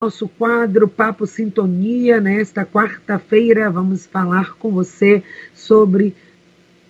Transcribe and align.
nosso 0.00 0.28
quadro 0.28 0.86
Papo 0.86 1.26
Sintonia. 1.26 2.20
Nesta 2.20 2.64
quarta-feira, 2.64 3.68
vamos 3.68 4.06
falar 4.06 4.54
com 4.54 4.70
você 4.70 5.24
sobre 5.52 6.14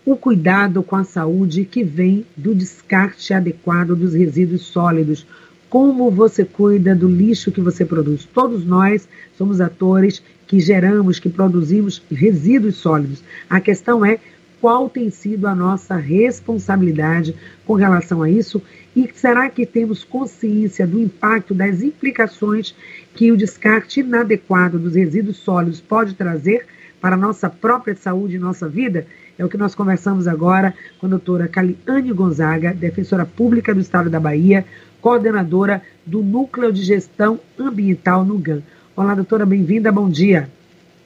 o 0.05 0.15
cuidado 0.15 0.83
com 0.83 0.95
a 0.95 1.05
saúde 1.05 1.65
que 1.65 1.83
vem 1.83 2.27
do 2.37 2.55
descarte 2.55 3.33
adequado 3.33 3.97
dos 3.97 4.13
resíduos 4.13 4.61
sólidos. 4.61 5.27
Como 5.71 6.11
você 6.11 6.45
cuida 6.45 6.95
do 6.95 7.09
lixo 7.09 7.51
que 7.51 7.63
você 7.63 7.83
produz? 7.83 8.27
Todos 8.27 8.63
nós 8.67 9.09
somos 9.39 9.59
atores 9.59 10.23
que 10.47 10.61
geramos, 10.61 11.19
que 11.19 11.31
produzimos 11.31 12.03
resíduos 12.13 12.77
sólidos. 12.77 13.25
A 13.49 13.59
questão 13.59 14.05
é 14.05 14.19
qual 14.61 14.91
tem 14.91 15.09
sido 15.09 15.47
a 15.47 15.55
nossa 15.55 15.97
responsabilidade 15.97 17.35
com 17.65 17.73
relação 17.73 18.23
a 18.23 18.29
isso 18.29 18.61
e 18.99 19.09
será 19.15 19.49
que 19.49 19.65
temos 19.65 20.03
consciência 20.03 20.85
do 20.85 20.99
impacto, 20.99 21.55
das 21.55 21.83
implicações 21.83 22.75
que 23.15 23.31
o 23.31 23.37
descarte 23.37 24.01
inadequado 24.01 24.77
dos 24.77 24.97
resíduos 24.97 25.37
sólidos 25.37 25.81
pode 25.81 26.15
trazer 26.15 26.67
para 27.01 27.15
a 27.15 27.19
nossa 27.19 27.49
própria 27.49 27.95
saúde 27.95 28.35
e 28.35 28.41
nossa 28.41 28.69
vida? 28.69 29.07
É 29.39 29.45
o 29.45 29.49
que 29.49 29.57
nós 29.57 29.73
conversamos 29.73 30.27
agora 30.27 30.75
com 30.99 31.07
a 31.07 31.11
doutora 31.11 31.47
Caliane 31.47 32.13
Gonzaga, 32.13 32.75
defensora 32.75 33.25
pública 33.25 33.73
do 33.73 33.81
Estado 33.81 34.11
da 34.11 34.19
Bahia, 34.19 34.67
coordenadora 35.01 35.81
do 36.05 36.21
Núcleo 36.21 36.73
de 36.73 36.83
Gestão 36.83 37.39
Ambiental 37.57 38.25
no 38.25 38.37
GAN. 38.37 38.63
Olá, 38.97 39.15
doutora, 39.15 39.47
bem-vinda, 39.47 39.93
bom 39.93 40.11
dia. 40.11 40.51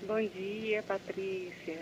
Bom 0.08 0.18
dia, 0.34 0.82
Patrícia. 0.88 1.76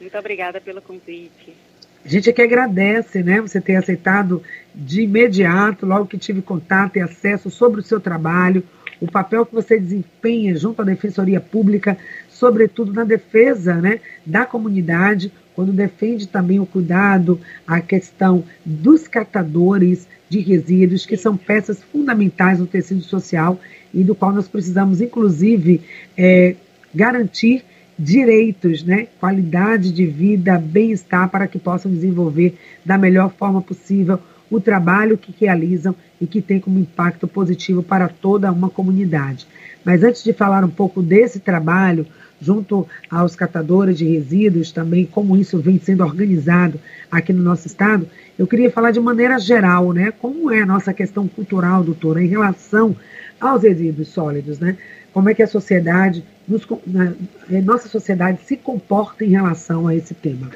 Muito 0.00 0.16
obrigada 0.16 0.60
pelo 0.60 0.80
convite. 0.80 1.56
A 2.04 2.08
gente 2.08 2.30
aqui 2.30 2.40
agradece, 2.40 3.22
né, 3.22 3.40
você 3.40 3.60
ter 3.60 3.76
aceitado 3.76 4.42
de 4.74 5.02
imediato, 5.02 5.84
logo 5.84 6.06
que 6.06 6.16
tive 6.16 6.40
contato 6.40 6.96
e 6.96 7.00
acesso 7.00 7.50
sobre 7.50 7.80
o 7.80 7.84
seu 7.84 8.00
trabalho, 8.00 8.64
o 9.00 9.10
papel 9.10 9.44
que 9.46 9.54
você 9.54 9.78
desempenha 9.78 10.56
junto 10.56 10.82
à 10.82 10.84
Defensoria 10.84 11.40
Pública, 11.40 11.96
sobretudo 12.28 12.92
na 12.92 13.04
defesa 13.04 13.74
né, 13.74 14.00
da 14.24 14.44
comunidade, 14.44 15.32
quando 15.54 15.72
defende 15.72 16.26
também 16.26 16.58
o 16.58 16.66
cuidado, 16.66 17.40
a 17.66 17.80
questão 17.80 18.44
dos 18.64 19.06
catadores 19.06 20.08
de 20.28 20.38
resíduos, 20.40 21.04
que 21.04 21.16
são 21.16 21.36
peças 21.36 21.82
fundamentais 21.82 22.58
no 22.58 22.66
tecido 22.66 23.02
social 23.02 23.60
e 23.92 24.02
do 24.04 24.14
qual 24.14 24.32
nós 24.32 24.48
precisamos, 24.48 25.00
inclusive, 25.00 25.82
é, 26.16 26.54
garantir 26.94 27.64
direitos, 28.00 28.82
né? 28.82 29.08
qualidade 29.20 29.92
de 29.92 30.06
vida, 30.06 30.58
bem-estar 30.58 31.28
para 31.28 31.46
que 31.46 31.58
possam 31.58 31.92
desenvolver 31.92 32.56
da 32.82 32.96
melhor 32.96 33.30
forma 33.30 33.60
possível 33.60 34.18
o 34.50 34.58
trabalho 34.58 35.18
que 35.18 35.34
realizam 35.38 35.94
e 36.18 36.26
que 36.26 36.40
tem 36.40 36.58
como 36.58 36.78
impacto 36.78 37.28
positivo 37.28 37.82
para 37.82 38.08
toda 38.08 38.50
uma 38.50 38.70
comunidade. 38.70 39.46
Mas 39.84 40.02
antes 40.02 40.24
de 40.24 40.32
falar 40.32 40.64
um 40.64 40.70
pouco 40.70 41.02
desse 41.02 41.40
trabalho, 41.40 42.06
junto 42.40 42.88
aos 43.10 43.36
catadores 43.36 43.98
de 43.98 44.06
resíduos, 44.06 44.72
também 44.72 45.04
como 45.04 45.36
isso 45.36 45.58
vem 45.58 45.78
sendo 45.78 46.02
organizado 46.02 46.80
aqui 47.10 47.34
no 47.34 47.42
nosso 47.42 47.66
estado, 47.66 48.08
eu 48.38 48.46
queria 48.46 48.70
falar 48.70 48.92
de 48.92 49.00
maneira 49.00 49.38
geral, 49.38 49.92
né? 49.92 50.10
Como 50.10 50.50
é 50.50 50.62
a 50.62 50.66
nossa 50.66 50.94
questão 50.94 51.28
cultural, 51.28 51.84
doutora, 51.84 52.22
em 52.22 52.28
relação 52.28 52.96
aos 53.38 53.62
resíduos 53.62 54.08
sólidos, 54.08 54.58
né? 54.58 54.76
Como 55.12 55.28
é 55.28 55.34
que 55.34 55.42
a 55.42 55.46
sociedade 55.46 56.24
nos, 56.46 56.66
na, 56.86 57.14
nossa 57.62 57.88
sociedade 57.88 58.42
se 58.42 58.56
comporta 58.56 59.24
em 59.24 59.30
relação 59.30 59.86
a 59.86 59.94
esse 59.94 60.14
tema? 60.14 60.50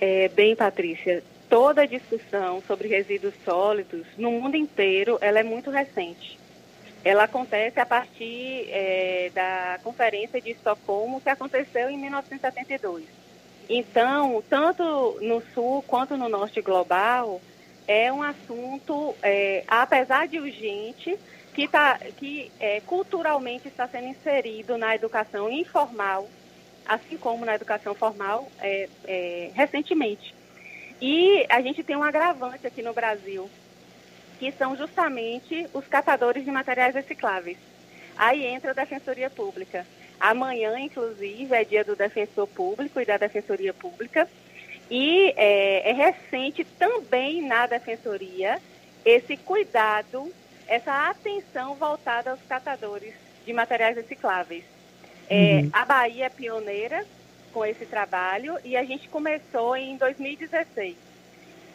É, 0.00 0.28
bem, 0.28 0.56
Patrícia, 0.56 1.22
toda 1.48 1.82
a 1.82 1.86
discussão 1.86 2.62
sobre 2.66 2.88
resíduos 2.88 3.34
sólidos 3.44 4.06
no 4.16 4.30
mundo 4.32 4.56
inteiro 4.56 5.18
ela 5.20 5.38
é 5.38 5.42
muito 5.42 5.70
recente. 5.70 6.38
Ela 7.04 7.24
acontece 7.24 7.80
a 7.80 7.86
partir 7.86 8.68
é, 8.68 9.30
da 9.34 9.78
Conferência 9.82 10.40
de 10.40 10.50
Estocolmo, 10.50 11.20
que 11.20 11.28
aconteceu 11.28 11.90
em 11.90 11.98
1972. 11.98 13.04
Então, 13.68 14.42
tanto 14.48 15.18
no 15.20 15.42
sul 15.54 15.82
quanto 15.82 16.16
no 16.16 16.28
norte 16.28 16.60
global, 16.60 17.40
é 17.88 18.12
um 18.12 18.22
assunto, 18.22 19.14
é, 19.22 19.64
apesar 19.66 20.28
de 20.28 20.38
urgente, 20.38 21.18
que, 21.54 21.68
tá, 21.68 21.98
que 22.16 22.50
é, 22.58 22.80
culturalmente 22.80 23.68
está 23.68 23.86
sendo 23.86 24.08
inserido 24.08 24.78
na 24.78 24.94
educação 24.94 25.50
informal, 25.50 26.28
assim 26.86 27.16
como 27.16 27.44
na 27.44 27.54
educação 27.54 27.94
formal 27.94 28.50
é, 28.58 28.88
é, 29.04 29.50
recentemente. 29.54 30.34
E 31.00 31.44
a 31.48 31.60
gente 31.60 31.82
tem 31.82 31.96
um 31.96 32.02
agravante 32.02 32.66
aqui 32.66 32.82
no 32.82 32.94
Brasil, 32.94 33.50
que 34.38 34.50
são 34.52 34.76
justamente 34.76 35.66
os 35.72 35.86
catadores 35.86 36.44
de 36.44 36.50
materiais 36.50 36.94
recicláveis. 36.94 37.58
Aí 38.16 38.46
entra 38.46 38.70
a 38.70 38.74
Defensoria 38.74 39.28
Pública. 39.28 39.86
Amanhã, 40.20 40.78
inclusive, 40.78 41.54
é 41.54 41.64
dia 41.64 41.84
do 41.84 41.96
Defensor 41.96 42.46
Público 42.46 43.00
e 43.00 43.04
da 43.04 43.16
Defensoria 43.16 43.74
Pública. 43.74 44.28
E 44.90 45.34
é, 45.36 45.90
é 45.90 45.92
recente 45.92 46.64
também 46.78 47.42
na 47.42 47.66
Defensoria 47.66 48.60
esse 49.04 49.36
cuidado 49.36 50.32
essa 50.66 51.10
atenção 51.10 51.74
voltada 51.74 52.30
aos 52.30 52.40
catadores 52.48 53.14
de 53.44 53.52
materiais 53.52 53.96
recicláveis. 53.96 54.64
É, 55.28 55.60
uhum. 55.62 55.70
A 55.72 55.84
Bahia 55.84 56.26
é 56.26 56.28
pioneira 56.28 57.04
com 57.52 57.64
esse 57.64 57.84
trabalho 57.86 58.56
e 58.64 58.76
a 58.76 58.84
gente 58.84 59.08
começou 59.08 59.76
em 59.76 59.96
2016. 59.96 60.96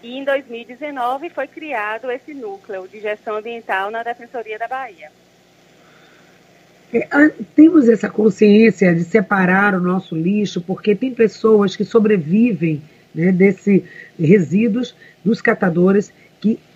E 0.04 0.18
em 0.18 0.24
2019 0.24 1.30
foi 1.30 1.48
criado 1.48 2.12
esse 2.12 2.34
núcleo 2.34 2.88
de 2.88 3.00
gestão 3.00 3.38
ambiental 3.38 3.90
na 3.90 4.04
Defensoria 4.04 4.60
da 4.60 4.68
Bahia. 4.68 5.12
É, 6.94 7.30
temos 7.56 7.90
essa 7.90 8.10
consciência 8.10 8.96
de 8.96 9.04
separar 9.04 9.76
o 9.76 9.82
nosso 9.82 10.16
lixo, 10.16 10.62
porque 10.62 10.96
tem 10.96 11.14
pessoas 11.14 11.76
que 11.76 11.84
sobrevivem 11.84 12.82
né, 13.14 13.32
desses 13.32 13.84
resíduos 14.18 14.96
dos 15.24 15.42
catadores 15.42 16.14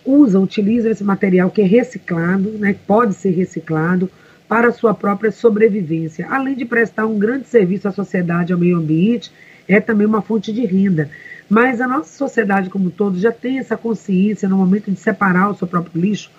que 0.04 0.10
usam, 0.10 0.44
utilizam 0.44 0.92
esse 0.92 1.04
material 1.04 1.50
que 1.50 1.62
é 1.62 1.66
reciclado, 1.66 2.50
né, 2.52 2.76
pode 2.88 3.14
ser 3.16 3.32
reciclado, 3.32 4.10
para 4.48 4.68
a 4.68 4.72
sua 4.74 4.94
própria 4.94 5.32
sobrevivência. 5.32 6.28
Além 6.30 6.56
de 6.56 6.66
prestar 6.66 7.06
um 7.06 7.18
grande 7.18 7.48
serviço 7.48 7.88
à 7.88 7.92
sociedade 7.92 8.52
e 8.52 8.54
ao 8.54 8.60
meio 8.60 8.78
ambiente, 8.78 9.32
é 9.68 9.80
também 9.80 10.06
uma 10.06 10.22
fonte 10.22 10.52
de 10.52 10.66
renda. 10.66 11.10
Mas 11.50 11.80
a 11.80 11.88
nossa 11.88 12.14
sociedade 12.18 12.70
como 12.70 12.88
um 12.88 12.90
todo 12.90 13.18
já 13.18 13.32
tem 13.32 13.60
essa 13.60 13.78
consciência 13.78 14.50
no 14.50 14.58
momento 14.58 14.92
de 14.92 15.00
separar 15.00 15.50
o 15.50 15.56
seu 15.56 15.68
próprio 15.68 16.02
lixo. 16.02 16.30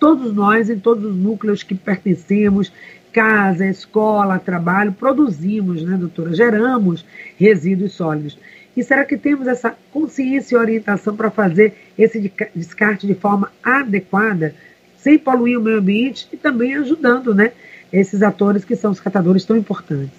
Todos 0.00 0.32
nós, 0.32 0.70
em 0.70 0.78
todos 0.78 1.04
os 1.04 1.16
núcleos 1.16 1.62
que 1.62 1.74
pertencemos, 1.74 2.72
casa, 3.12 3.66
escola, 3.66 4.38
trabalho, 4.38 4.92
produzimos, 4.92 5.82
né, 5.82 5.96
doutora? 5.96 6.32
Geramos 6.34 7.04
resíduos 7.36 7.92
sólidos. 7.92 8.38
E 8.78 8.84
será 8.84 9.04
que 9.04 9.16
temos 9.16 9.48
essa 9.48 9.76
consciência 9.92 10.54
e 10.54 10.56
orientação 10.56 11.16
para 11.16 11.32
fazer 11.32 11.76
esse 11.98 12.32
descarte 12.54 13.08
de 13.08 13.14
forma 13.16 13.52
adequada, 13.60 14.54
sem 14.96 15.18
poluir 15.18 15.58
o 15.58 15.60
meio 15.60 15.78
ambiente 15.78 16.28
e 16.32 16.36
também 16.36 16.76
ajudando 16.76 17.34
né, 17.34 17.50
esses 17.92 18.22
atores 18.22 18.64
que 18.64 18.76
são 18.76 18.92
os 18.92 19.00
catadores 19.00 19.44
tão 19.44 19.56
importantes? 19.56 20.14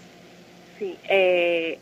Sim, 0.77 0.93
é, 1.07 1.77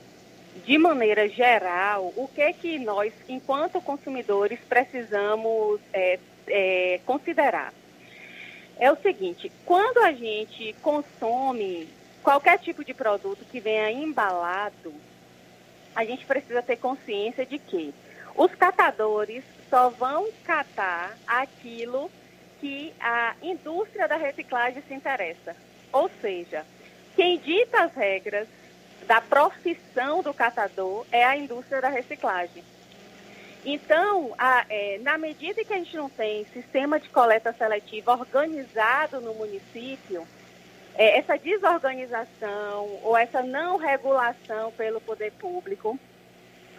de 0.68 0.78
maneira 0.78 1.28
geral, 1.28 2.14
o 2.16 2.28
que 2.28 2.42
é 2.42 2.54
que 2.54 2.78
nós, 2.78 3.12
enquanto 3.28 3.82
consumidores, 3.82 4.60
precisamos 4.70 5.82
é, 5.92 6.20
é, 6.48 7.00
considerar? 7.08 7.74
É 8.78 8.92
o 8.92 8.98
seguinte, 8.98 9.52
quando 9.66 9.98
a 9.98 10.12
gente 10.12 10.76
consome 10.84 11.88
qualquer 12.22 12.60
tipo 12.60 12.86
de 12.86 12.94
produto 12.94 13.44
que 13.52 13.60
venha 13.60 13.90
embalado, 13.90 14.94
a 15.98 16.06
gente 16.06 16.28
precisa 16.28 16.62
ter 16.62 16.76
consciência 16.76 17.44
de 17.44 17.58
que 17.58 17.92
os 18.36 18.54
catadores 18.54 19.44
só 19.68 19.90
vão 19.90 20.30
catar 20.44 21.18
aquilo 21.26 22.12
que 22.62 22.94
a 23.00 23.34
indústria 23.42 24.08
da 24.08 24.16
reciclagem 24.16 24.84
se 24.88 24.94
interessa. 24.94 25.56
Ou 25.92 26.08
seja, 26.22 26.64
quem 27.16 27.40
dita 27.40 27.82
as 27.82 27.96
regras 27.96 28.48
da 29.08 29.20
profissão 29.20 30.22
do 30.22 30.36
catador 30.36 31.04
é 31.12 31.26
a 31.26 31.36
indústria 31.36 31.82
da 31.82 31.90
reciclagem. 31.90 32.64
Então, 33.66 34.36
a, 34.38 34.68
é, 34.70 35.00
na 35.00 35.18
medida 35.18 35.66
que 35.66 35.74
a 35.74 35.78
gente 35.78 35.98
não 35.98 36.12
tem 36.12 36.46
sistema 36.54 37.00
de 37.00 37.10
coleta 37.10 37.52
seletiva 37.54 38.12
organizado 38.12 39.20
no 39.20 39.34
município, 39.34 40.28
é, 40.98 41.20
essa 41.20 41.38
desorganização 41.38 43.00
ou 43.04 43.16
essa 43.16 43.44
não 43.44 43.78
regulação 43.78 44.72
pelo 44.72 45.00
poder 45.00 45.32
público 45.34 45.98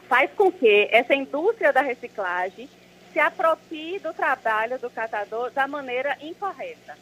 faz 0.09 0.31
com 0.33 0.51
que 0.51 0.89
essa 0.91 1.15
indústria 1.15 1.73
da 1.73 1.81
reciclagem 1.81 2.69
se 3.13 3.21
aproprie 3.21 3.99
do 4.01 4.13
trabalho 4.13 4.79
do 4.79 4.91
catador 4.91 5.51
da 5.53 5.67
maneira 5.69 6.17
incorreta. 6.21 6.97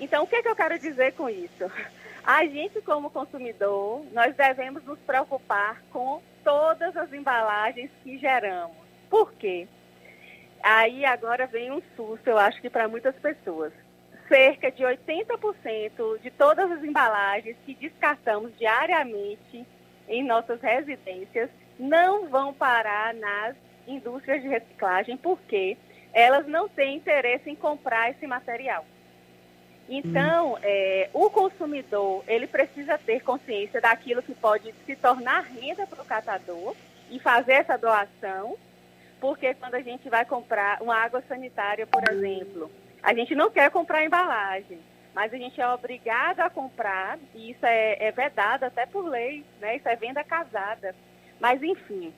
Então, 0.00 0.24
o 0.24 0.26
que, 0.26 0.36
é 0.36 0.42
que 0.42 0.48
eu 0.48 0.56
quero 0.56 0.78
dizer 0.78 1.12
com 1.12 1.28
isso? 1.28 1.70
A 2.24 2.46
gente, 2.46 2.80
como 2.80 3.10
consumidor, 3.10 4.04
nós 4.12 4.34
devemos 4.34 4.82
nos 4.84 4.98
preocupar 5.00 5.82
com 5.92 6.22
todas 6.42 6.96
as 6.96 7.12
embalagens 7.12 7.90
que 8.02 8.16
geramos. 8.18 8.76
Por 9.10 9.32
quê? 9.34 9.68
Aí 10.62 11.04
agora 11.04 11.46
vem 11.46 11.70
um 11.70 11.82
susto, 11.94 12.26
eu 12.26 12.38
acho 12.38 12.60
que 12.62 12.70
para 12.70 12.88
muitas 12.88 13.14
pessoas. 13.16 13.72
Cerca 14.28 14.70
de 14.70 14.82
80% 14.82 16.20
de 16.20 16.30
todas 16.30 16.70
as 16.70 16.82
embalagens 16.82 17.56
que 17.64 17.74
descartamos 17.74 18.56
diariamente 18.58 19.66
em 20.08 20.24
nossas 20.24 20.60
residências 20.60 21.50
não 21.78 22.28
vão 22.28 22.52
parar 22.52 23.14
nas 23.14 23.56
indústrias 23.86 24.42
de 24.42 24.48
reciclagem 24.48 25.16
porque 25.16 25.76
elas 26.12 26.46
não 26.46 26.68
têm 26.68 26.96
interesse 26.96 27.50
em 27.50 27.56
comprar 27.56 28.10
esse 28.10 28.26
material. 28.26 28.84
Então, 29.88 30.54
hum. 30.54 30.58
é, 30.62 31.10
o 31.12 31.28
consumidor 31.28 32.24
ele 32.26 32.46
precisa 32.46 32.96
ter 32.96 33.20
consciência 33.20 33.80
daquilo 33.80 34.22
que 34.22 34.34
pode 34.34 34.72
se 34.86 34.96
tornar 34.96 35.42
renda 35.42 35.86
para 35.86 36.02
o 36.02 36.06
catador 36.06 36.74
e 37.10 37.18
fazer 37.18 37.52
essa 37.52 37.76
doação, 37.76 38.56
porque 39.20 39.52
quando 39.54 39.74
a 39.74 39.82
gente 39.82 40.08
vai 40.08 40.24
comprar 40.24 40.80
uma 40.80 40.96
água 40.96 41.22
sanitária, 41.28 41.86
por 41.86 42.02
exemplo, 42.08 42.70
a 43.04 43.12
gente 43.12 43.34
não 43.34 43.50
quer 43.50 43.70
comprar 43.70 44.02
embalagem, 44.02 44.78
mas 45.14 45.32
a 45.32 45.36
gente 45.36 45.60
é 45.60 45.68
obrigado 45.68 46.40
a 46.40 46.48
comprar, 46.48 47.18
e 47.34 47.50
isso 47.50 47.64
é, 47.64 47.98
é 48.00 48.10
vedado 48.10 48.64
até 48.64 48.86
por 48.86 49.04
lei, 49.06 49.44
né? 49.60 49.76
Isso 49.76 49.86
é 49.86 49.94
venda 49.94 50.24
casada. 50.24 50.94
Mas, 51.38 51.62
enfim, 51.62 52.12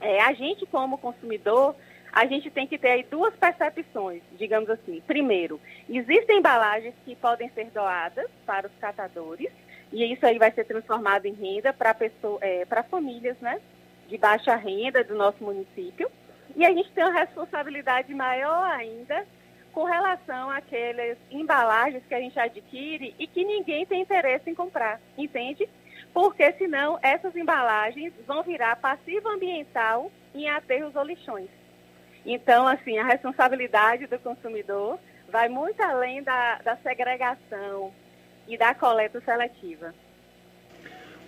é, 0.00 0.22
a 0.22 0.32
gente 0.32 0.64
como 0.66 0.96
consumidor, 0.96 1.76
a 2.10 2.24
gente 2.24 2.50
tem 2.50 2.66
que 2.66 2.78
ter 2.78 2.88
aí 2.88 3.02
duas 3.02 3.34
percepções, 3.36 4.22
digamos 4.38 4.70
assim. 4.70 5.02
Primeiro, 5.06 5.60
existem 5.86 6.38
embalagens 6.38 6.94
que 7.04 7.14
podem 7.14 7.50
ser 7.50 7.66
doadas 7.66 8.30
para 8.46 8.66
os 8.66 8.72
catadores, 8.80 9.50
e 9.92 10.02
isso 10.12 10.24
aí 10.24 10.38
vai 10.38 10.50
ser 10.50 10.64
transformado 10.64 11.26
em 11.26 11.34
renda 11.34 11.74
para 11.74 11.94
é, 12.40 12.64
para 12.64 12.82
famílias, 12.82 13.38
né? 13.38 13.60
De 14.08 14.16
baixa 14.16 14.56
renda 14.56 15.04
do 15.04 15.14
nosso 15.14 15.44
município. 15.44 16.10
E 16.56 16.64
a 16.64 16.72
gente 16.72 16.90
tem 16.92 17.04
uma 17.04 17.12
responsabilidade 17.12 18.14
maior 18.14 18.64
ainda 18.64 19.26
com 19.76 19.84
relação 19.84 20.48
àquelas 20.48 21.18
embalagens 21.30 22.02
que 22.08 22.14
a 22.14 22.18
gente 22.18 22.40
adquire 22.40 23.14
e 23.18 23.26
que 23.26 23.44
ninguém 23.44 23.84
tem 23.84 24.00
interesse 24.00 24.48
em 24.48 24.54
comprar, 24.54 24.98
entende? 25.18 25.68
Porque 26.14 26.50
senão 26.52 26.98
essas 27.02 27.36
embalagens 27.36 28.14
vão 28.26 28.42
virar 28.42 28.76
passivo 28.76 29.28
ambiental 29.28 30.10
em 30.34 30.48
aterros 30.48 30.96
ou 30.96 31.04
lixões. 31.04 31.50
Então, 32.24 32.66
assim, 32.66 32.96
a 32.96 33.04
responsabilidade 33.04 34.06
do 34.06 34.18
consumidor 34.18 34.98
vai 35.30 35.50
muito 35.50 35.78
além 35.82 36.22
da, 36.22 36.56
da 36.64 36.76
segregação 36.76 37.92
e 38.48 38.56
da 38.56 38.74
coleta 38.74 39.20
seletiva. 39.20 39.92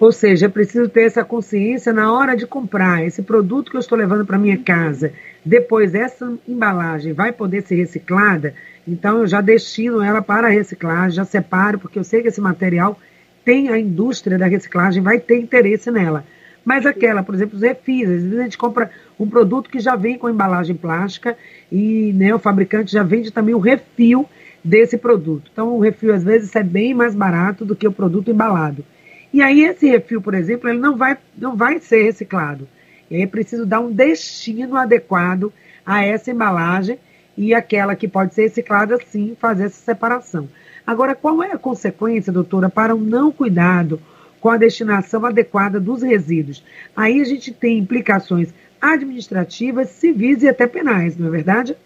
Ou 0.01 0.11
seja, 0.11 0.47
é 0.47 0.49
preciso 0.49 0.89
ter 0.89 1.03
essa 1.03 1.23
consciência 1.23 1.93
na 1.93 2.11
hora 2.11 2.35
de 2.35 2.47
comprar 2.47 3.05
esse 3.05 3.23
produto 3.23 3.71
que 3.71 3.77
eu 3.77 3.81
estou 3.81 3.99
levando 3.99 4.25
para 4.25 4.39
minha 4.39 4.57
casa. 4.57 5.13
Depois, 5.49 5.95
essa 5.95 6.31
embalagem 6.47 7.15
vai 7.15 7.33
poder 7.33 7.63
ser 7.63 7.77
reciclada, 7.77 8.53
então 8.87 9.21
eu 9.21 9.27
já 9.27 9.41
destino 9.41 10.03
ela 10.03 10.21
para 10.21 10.47
a 10.47 10.51
reciclagem, 10.51 11.17
já 11.17 11.25
separo, 11.25 11.79
porque 11.79 11.99
eu 11.99 12.05
sei 12.05 12.21
que 12.21 12.29
esse 12.29 12.39
material 12.39 13.01
tem 13.47 13.71
a 13.71 13.79
indústria 13.79 14.37
da 14.37 14.45
reciclagem, 14.45 15.03
vai 15.03 15.19
ter 15.19 15.39
interesse 15.39 15.91
nela. 15.91 16.23
Mas 16.63 16.85
aquela, 16.85 17.23
por 17.23 17.35
exemplo, 17.35 17.57
os 17.57 17.63
refis, 17.63 18.11
às 18.11 18.23
vezes 18.25 18.39
a 18.39 18.43
gente 18.43 18.59
compra 18.59 18.91
um 19.19 19.27
produto 19.27 19.71
que 19.71 19.81
já 19.81 19.97
vem 19.97 20.19
com 20.19 20.29
embalagem 20.29 20.77
plástica 20.77 21.35
e 21.73 22.13
né, 22.13 22.35
o 22.35 22.39
fabricante 22.39 22.93
já 22.93 23.03
vende 23.03 23.31
também 23.31 23.55
o 23.55 23.59
refil 23.59 24.29
desse 24.63 24.99
produto. 24.99 25.51
Então, 25.51 25.79
o 25.79 25.81
refil, 25.81 26.13
às 26.13 26.23
vezes, 26.23 26.55
é 26.55 26.63
bem 26.63 26.93
mais 26.93 27.15
barato 27.15 27.65
do 27.65 27.75
que 27.75 27.89
o 27.89 27.93
produto 27.93 28.31
embalado. 28.31 28.85
E 29.33 29.41
aí 29.41 29.65
esse 29.65 29.89
refil, 29.89 30.21
por 30.21 30.35
exemplo, 30.35 30.69
ele 30.69 30.79
não 30.79 30.95
vai, 30.95 31.17
não 31.39 31.57
vai 31.57 31.79
ser 31.81 32.03
reciclado. 32.03 32.69
É 33.11 33.27
preciso 33.27 33.65
dar 33.65 33.81
um 33.81 33.91
destino 33.91 34.77
adequado 34.77 35.53
a 35.85 36.05
essa 36.05 36.31
embalagem 36.31 36.99
e 37.37 37.55
aquela 37.55 37.95
que 37.95 38.09
pode 38.09 38.35
ser 38.35 38.43
reciclada, 38.43 38.99
sim, 39.07 39.37
fazer 39.41 39.67
essa 39.67 39.81
separação. 39.81 40.49
Agora, 40.87 41.15
qual 41.15 41.43
é 41.43 41.53
a 41.53 41.59
consequência, 41.59 42.33
doutora, 42.33 42.69
para 42.69 42.95
um 42.95 43.01
não 43.01 43.31
cuidado 43.31 44.01
com 44.41 44.51
a 44.51 44.57
destinação 44.57 45.25
adequada 45.25 45.79
dos 45.79 46.03
resíduos? 46.03 46.65
Aí 46.97 47.21
a 47.21 47.25
gente 47.25 47.53
tem 47.53 47.79
implicações 47.79 48.53
administrativas, 48.81 49.91
civis 49.91 50.43
e 50.43 50.49
até 50.49 50.67
penais, 50.67 51.17
não 51.17 51.29
é 51.29 51.31
verdade? 51.31 51.77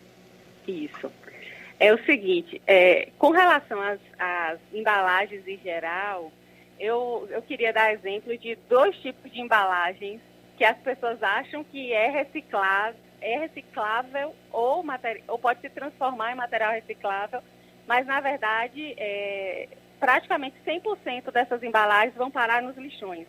Isso. 0.66 1.10
É 1.78 1.92
o 1.92 2.04
seguinte, 2.04 2.62
é, 2.66 3.08
com 3.18 3.30
relação 3.30 3.80
às, 3.80 3.98
às 4.18 4.58
embalagens 4.72 5.46
em 5.46 5.58
geral, 5.58 6.32
eu, 6.78 7.28
eu 7.30 7.42
queria 7.42 7.72
dar 7.72 7.92
exemplo 7.92 8.36
de 8.38 8.56
dois 8.68 8.96
tipos 8.96 9.32
de 9.32 9.40
embalagens 9.40 10.20
que 10.56 10.64
as 10.64 10.76
pessoas 10.78 11.22
acham 11.22 11.64
que 11.64 11.93
é 11.93 12.08
reciclável, 12.08 13.00
é 13.20 13.38
reciclável 13.38 14.34
ou, 14.50 14.84
ou 15.28 15.38
pode 15.38 15.60
se 15.60 15.70
transformar 15.70 16.32
em 16.32 16.37
material 16.37 16.72
reciclável, 16.72 17.43
mas 17.87 18.06
na 18.06 18.20
verdade 18.20 18.94
é, 18.96 19.69
praticamente 19.99 20.56
100% 20.66 21.31
dessas 21.31 21.62
embalagens 21.62 22.14
vão 22.16 22.31
parar 22.31 22.60
nos 22.60 22.76
lixões. 22.76 23.26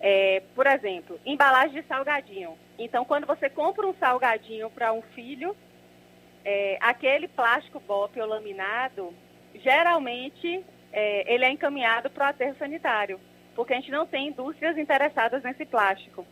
É, 0.00 0.42
por 0.54 0.66
exemplo, 0.66 1.18
embalagem 1.24 1.80
de 1.80 1.88
salgadinho. 1.88 2.58
Então, 2.78 3.06
quando 3.06 3.26
você 3.26 3.48
compra 3.48 3.86
um 3.86 3.94
salgadinho 3.94 4.68
para 4.68 4.92
um 4.92 5.00
filho, 5.00 5.56
é, 6.44 6.76
aquele 6.80 7.26
plástico 7.26 7.80
BOP 7.80 8.20
ou 8.20 8.26
laminado, 8.26 9.14
geralmente 9.54 10.62
é, 10.92 11.32
ele 11.32 11.44
é 11.44 11.50
encaminhado 11.50 12.10
para 12.10 12.26
o 12.26 12.28
aterro 12.28 12.56
sanitário, 12.58 13.18
porque 13.54 13.72
a 13.72 13.76
gente 13.76 13.90
não 13.90 14.06
tem 14.06 14.28
indústrias 14.28 14.76
interessadas 14.76 15.42
nesse 15.42 15.64
plástico. 15.64 16.26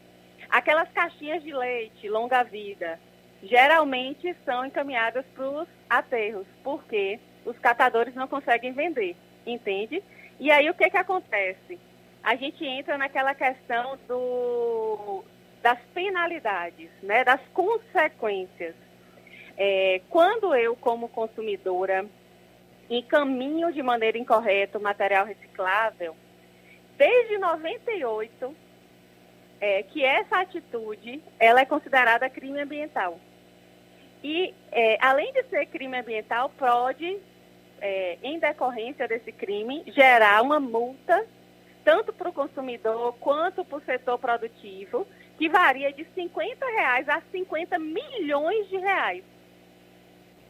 Aquelas 0.53 0.91
caixinhas 0.91 1.43
de 1.43 1.51
leite 1.51 2.11
longa-vida, 2.11 3.01
geralmente 3.43 4.37
são 4.45 4.67
encaminhadas 4.67 5.25
para 5.35 5.49
os 5.49 5.69
aterros, 5.89 6.47
porque 6.63 7.19
os 7.47 7.59
catadores 7.59 8.15
não 8.15 8.29
conseguem 8.29 8.71
vender, 8.75 9.17
entende? 9.47 10.03
E 10.39 10.51
aí 10.51 10.69
o 10.69 10.75
que, 10.75 10.91
que 10.91 10.97
acontece? 10.99 11.81
A 12.23 12.37
gente 12.37 12.67
entra 12.67 12.99
naquela 12.99 13.35
questão 13.35 13.99
do, 14.07 15.25
das 15.63 15.79
penalidades, 15.95 16.91
né, 17.03 17.25
das 17.25 17.41
consequências. 17.55 18.75
É, 19.57 20.03
quando 20.11 20.55
eu, 20.55 20.77
como 20.77 21.09
consumidora, 21.09 22.05
encaminho 22.91 23.73
de 23.73 23.83
maneira 23.83 24.19
incorreta 24.19 24.77
o 24.77 24.83
material 24.83 25.25
reciclável, 25.25 26.15
desde 26.99 27.39
98, 27.39 28.55
é, 29.63 29.85
que 29.85 30.05
essa 30.05 30.41
atitude 30.41 31.23
ela 31.39 31.61
é 31.61 31.65
considerada 31.65 32.29
crime 32.29 32.61
ambiental. 32.61 33.17
E, 34.23 34.53
é, 34.73 34.99
além 35.01 35.33
de 35.33 35.45
ser 35.45 35.67
crime 35.67 35.97
ambiental, 35.97 36.51
pode, 36.51 37.21
é, 37.81 38.19
em 38.25 38.41
decorrência 38.41 39.07
desse 39.07 39.31
crime, 39.31 39.85
gerar 39.87 40.43
uma 40.43 40.59
multa, 40.59 41.25
tanto 41.85 42.13
para 42.13 42.29
o 42.29 42.33
consumidor 42.33 43.15
quanto 43.21 43.65
para 43.65 43.79
o 43.79 43.85
setor 43.85 44.19
produtivo, 44.19 45.07
que 45.39 45.49
varia 45.49 45.93
de 45.93 46.05
50 46.13 46.67
reais 46.67 47.09
a 47.09 47.23
50 47.31 47.79
milhões 47.79 48.69
de 48.69 48.79
reais. 48.79 49.23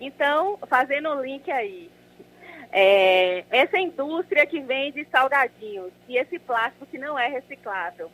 Então, 0.00 0.58
fazendo 0.68 1.10
o 1.10 1.22
link 1.22 1.50
aí, 1.50 1.90
é, 2.72 3.44
essa 3.50 3.78
indústria 3.78 4.46
que 4.46 4.60
vende 4.60 5.06
salgadinhos 5.10 5.92
e 6.08 6.16
esse 6.16 6.38
plástico 6.38 6.86
que 6.86 6.96
não 6.96 7.18
é 7.18 7.28
reciclável, 7.28 8.10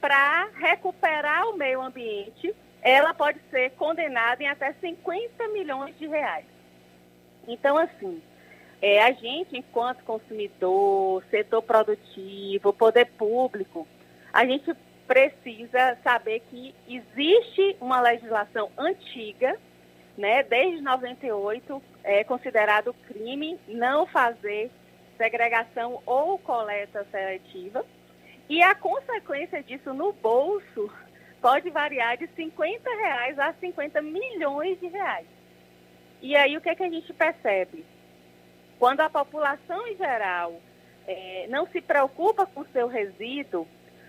para 0.00 0.48
recuperar 0.54 1.48
o 1.48 1.56
meio 1.56 1.80
ambiente, 1.80 2.54
ela 2.82 3.12
pode 3.12 3.40
ser 3.50 3.70
condenada 3.72 4.42
em 4.42 4.48
até 4.48 4.72
50 4.74 5.48
milhões 5.48 5.96
de 5.98 6.06
reais. 6.06 6.46
Então, 7.46 7.76
assim, 7.76 8.22
é, 8.80 9.02
a 9.02 9.12
gente, 9.12 9.56
enquanto 9.56 10.04
consumidor, 10.04 11.24
setor 11.30 11.62
produtivo, 11.62 12.72
poder 12.72 13.06
público, 13.06 13.86
a 14.32 14.44
gente 14.44 14.72
precisa 15.06 15.96
saber 16.04 16.40
que 16.50 16.74
existe 16.86 17.76
uma 17.80 18.00
legislação 18.00 18.70
antiga 18.76 19.58
né, 20.18 20.42
desde 20.42 20.82
98 20.82 21.80
é 22.02 22.24
considerado 22.24 22.92
crime 23.06 23.58
não 23.68 24.04
fazer 24.04 24.68
segregação 25.16 26.02
ou 26.04 26.36
coleta 26.38 27.06
seletiva. 27.10 27.84
E 28.48 28.62
a 28.62 28.74
consequência 28.74 29.62
disso 29.62 29.92
no 29.92 30.12
bolso 30.12 30.90
pode 31.40 31.70
variar 31.70 32.16
de 32.16 32.26
50 32.28 32.90
reais 32.90 33.38
a 33.38 33.52
50 33.52 34.00
milhões 34.02 34.80
de 34.80 34.86
reais. 34.86 35.26
E 36.20 36.34
aí 36.34 36.56
o 36.56 36.60
que, 36.60 36.70
é 36.70 36.74
que 36.74 36.82
a 36.82 36.90
gente 36.90 37.12
percebe? 37.12 37.84
Quando 38.78 39.00
a 39.00 39.10
população 39.10 39.86
em 39.86 39.96
geral 39.96 40.60
é, 41.06 41.46
não 41.48 41.66
se 41.66 41.80
preocupa 41.80 42.46
com 42.46 42.62
o 42.62 42.68
seu 42.72 42.88
resíduo, 42.88 43.66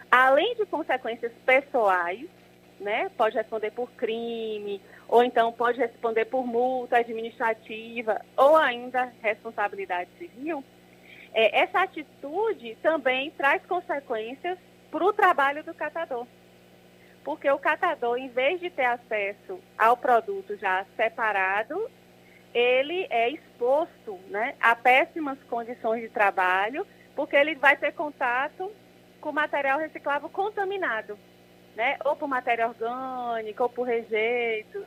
além 0.10 0.56
de 0.56 0.66
consequências 0.66 1.32
pessoais, 1.46 2.28
né, 2.80 3.12
pode 3.18 3.36
responder 3.36 3.72
por 3.72 3.92
crime 3.92 4.82
ou 5.10 5.24
então 5.24 5.52
pode 5.52 5.80
responder 5.80 6.26
por 6.26 6.46
multa 6.46 6.98
administrativa, 6.98 8.22
ou 8.38 8.56
ainda 8.56 9.12
responsabilidade 9.22 10.10
civil, 10.20 10.64
é, 11.34 11.62
essa 11.62 11.82
atitude 11.82 12.78
também 12.82 13.32
traz 13.32 13.66
consequências 13.66 14.58
para 14.90 15.04
o 15.04 15.14
trabalho 15.14 15.64
do 15.64 15.74
catador. 15.74 16.26
Porque 17.24 17.50
o 17.50 17.60
catador, 17.60 18.18
em 18.18 18.30
vez 18.30 18.60
de 18.60 18.70
ter 18.70 18.86
acesso 18.86 19.60
ao 19.78 19.96
produto 19.98 20.56
já 20.58 20.86
separado, 20.96 21.90
ele 22.54 23.06
é 23.10 23.30
exposto 23.30 24.18
né, 24.30 24.56
a 24.60 24.76
péssimas 24.76 25.38
condições 25.50 26.02
de 26.02 26.10
trabalho, 26.10 26.86
porque 27.16 27.36
ele 27.36 27.56
vai 27.56 27.78
ter 27.78 27.94
contato 27.94 28.72
com 29.20 29.32
material 29.32 29.80
reciclável 29.80 30.30
contaminado, 30.30 31.20
né? 31.76 31.98
ou 32.06 32.16
por 32.16 32.28
matéria 32.28 32.68
orgânica, 32.68 33.64
ou 33.64 33.70
por 33.70 33.84
rejeito. 33.84 34.84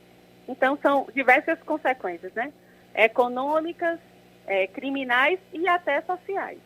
Então, 0.49 0.79
são 0.83 1.07
diversas 1.15 1.63
consequências, 1.63 2.33
né? 2.33 2.53
econômicas, 2.95 3.99
é, 4.47 4.67
criminais 4.67 5.39
e 5.53 5.67
até 5.69 6.01
sociais. 6.01 6.59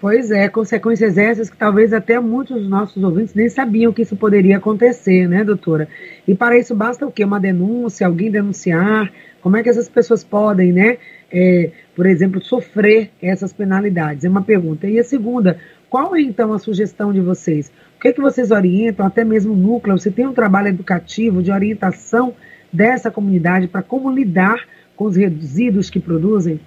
Pois 0.00 0.30
é, 0.30 0.48
consequências 0.48 1.16
essas 1.16 1.48
que 1.48 1.56
talvez 1.56 1.92
até 1.92 2.20
muitos 2.20 2.60
dos 2.60 2.68
nossos 2.68 3.02
ouvintes 3.02 3.32
nem 3.32 3.48
sabiam 3.48 3.90
que 3.90 4.02
isso 4.02 4.14
poderia 4.16 4.58
acontecer, 4.58 5.26
né, 5.26 5.42
doutora? 5.42 5.88
E 6.28 6.34
para 6.34 6.58
isso 6.58 6.74
basta 6.74 7.06
o 7.06 7.10
quê? 7.10 7.24
Uma 7.24 7.40
denúncia, 7.40 8.06
alguém 8.06 8.30
denunciar? 8.30 9.10
Como 9.40 9.56
é 9.56 9.62
que 9.62 9.68
essas 9.70 9.88
pessoas 9.88 10.22
podem, 10.22 10.72
né, 10.72 10.98
é, 11.32 11.70
por 11.96 12.04
exemplo, 12.04 12.38
sofrer 12.42 13.12
essas 13.22 13.52
penalidades? 13.52 14.26
É 14.26 14.28
uma 14.28 14.42
pergunta. 14.42 14.86
E 14.86 14.98
a 14.98 15.04
segunda, 15.04 15.58
qual 15.88 16.14
é 16.14 16.20
então 16.20 16.52
a 16.52 16.58
sugestão 16.58 17.10
de 17.10 17.20
vocês? 17.20 17.72
O 17.96 18.00
que 18.00 18.08
é 18.08 18.12
que 18.12 18.20
vocês 18.20 18.50
orientam, 18.50 19.06
até 19.06 19.24
mesmo 19.24 19.54
o 19.54 19.56
núcleo? 19.56 19.96
Você 19.96 20.10
tem 20.10 20.26
um 20.26 20.34
trabalho 20.34 20.68
educativo 20.68 21.42
de 21.42 21.50
orientação 21.50 22.34
dessa 22.70 23.10
comunidade 23.10 23.68
para 23.68 23.80
como 23.80 24.10
lidar 24.10 24.66
com 24.96 25.04
os 25.04 25.16
resíduos 25.16 25.90
que 25.90 26.00
produzem? 26.00 26.60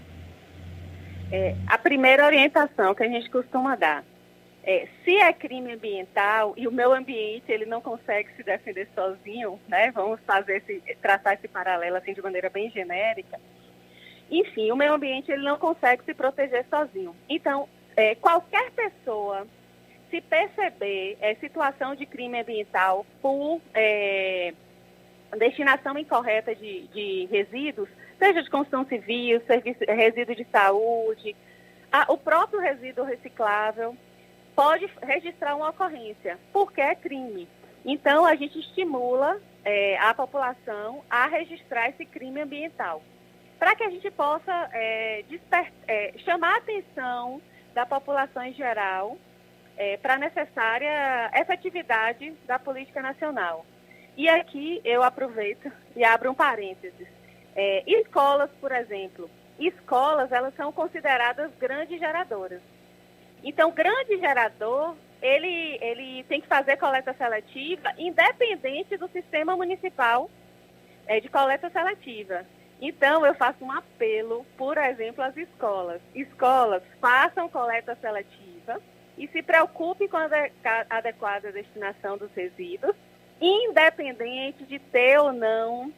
É, 1.32 1.56
a 1.68 1.78
primeira 1.78 2.26
orientação 2.26 2.96
que 2.96 3.04
a 3.04 3.08
gente 3.08 3.30
costuma 3.30 3.76
dar 3.76 4.04
é, 4.64 4.86
se 5.04 5.16
é 5.16 5.32
crime 5.32 5.72
ambiental 5.74 6.54
e 6.58 6.68
o 6.68 6.72
meu 6.72 6.94
ambiente 6.94 7.50
ele 7.50 7.66
não 7.66 7.80
consegue 7.80 8.30
se 8.36 8.44
defender 8.44 8.90
sozinho, 8.94 9.58
né? 9.68 9.92
Vamos 9.92 10.20
fazer 10.28 10.58
esse, 10.58 10.82
traçar 11.02 11.36
esse 11.36 11.48
paralelo 11.48 11.96
assim 11.96 12.14
de 12.14 12.22
maneira 12.22 12.50
bem 12.50 12.70
genérica. 12.70 13.40
Enfim, 14.30 14.70
o 14.70 14.76
meio 14.76 14.94
ambiente 14.94 15.32
ele 15.32 15.44
não 15.44 15.58
consegue 15.58 16.04
se 16.04 16.14
proteger 16.14 16.66
sozinho. 16.70 17.16
Então, 17.30 17.70
é, 17.96 18.14
qualquer 18.16 18.70
pessoa 18.72 19.48
se 20.10 20.20
perceber 20.20 21.18
é, 21.22 21.36
situação 21.36 21.96
de 21.96 22.06
crime 22.06 22.42
ambiental 22.42 23.06
por 23.22 23.62
é, 23.74 24.54
destinação 25.36 25.98
incorreta 25.98 26.56
de, 26.56 26.88
de 26.88 27.28
resíduos, 27.32 27.90
seja 28.18 28.42
de 28.42 28.50
construção 28.50 28.86
civil, 28.86 29.42
serviço, 29.46 29.80
resíduo 29.88 30.36
de 30.36 30.46
saúde, 30.46 31.36
a, 31.92 32.12
o 32.12 32.18
próprio 32.18 32.60
resíduo 32.60 33.06
reciclável, 33.06 33.96
pode 34.56 34.90
registrar 35.02 35.56
uma 35.56 35.70
ocorrência, 35.70 36.38
porque 36.52 36.82
é 36.82 36.96
crime. 36.96 37.48
Então, 37.86 38.26
a 38.26 38.36
gente 38.36 38.60
estimula 38.60 39.40
é, 39.64 39.98
a 40.00 40.14
população 40.14 41.04
a 41.10 41.28
registrar 41.28 41.90
esse 41.90 42.06
crime 42.06 42.42
ambiental, 42.42 43.02
para 43.60 43.76
que 43.76 43.84
a 43.84 43.90
gente 43.90 44.10
possa 44.12 44.70
é, 44.74 45.24
é, 45.88 46.14
chamar 46.18 46.56
a 46.56 46.58
atenção 46.58 47.42
da 47.74 47.86
população 47.86 48.44
em 48.44 48.54
geral 48.54 49.18
é, 49.78 49.98
para 49.98 50.16
a 50.16 50.18
necessária 50.18 51.32
efetividade 51.36 52.34
da 52.48 52.58
política 52.58 53.02
nacional. 53.02 53.66
E 54.18 54.28
aqui 54.28 54.82
eu 54.84 55.04
aproveito 55.04 55.72
e 55.96 56.04
abro 56.04 56.32
um 56.32 56.34
parênteses. 56.34 57.08
É, 57.56 57.84
escolas, 57.86 58.50
por 58.60 58.72
exemplo, 58.72 59.30
escolas 59.60 60.32
elas 60.32 60.56
são 60.56 60.72
consideradas 60.72 61.52
grandes 61.60 62.00
geradoras. 62.00 62.60
Então, 63.44 63.72
grande 63.72 64.18
gerador, 64.18 64.96
ele, 65.22 65.78
ele 65.80 66.24
tem 66.24 66.42
que 66.42 66.48
fazer 66.48 66.78
coleta 66.78 67.14
seletiva 67.14 67.94
independente 67.96 68.98
do 68.98 69.08
sistema 69.10 69.56
municipal 69.56 70.32
é, 71.06 71.20
de 71.20 71.30
coleta 71.30 71.70
seletiva. 71.70 72.44
Então, 72.82 73.24
eu 73.24 73.36
faço 73.36 73.64
um 73.64 73.72
apelo, 73.72 74.44
por 74.58 74.80
exemplo, 74.80 75.24
às 75.24 75.38
escolas. 75.38 76.02
Escolas, 76.16 76.82
façam 77.00 77.48
coleta 77.50 77.96
seletiva 78.02 78.82
e 79.16 79.28
se 79.28 79.44
preocupem 79.44 80.08
com 80.08 80.18
a 80.18 80.28
adequada 80.90 81.52
destinação 81.52 82.18
dos 82.18 82.32
resíduos 82.34 82.96
independente 83.40 84.64
de 84.66 84.80
ter 84.80 85.20
ou 85.20 85.32
não 85.32 85.94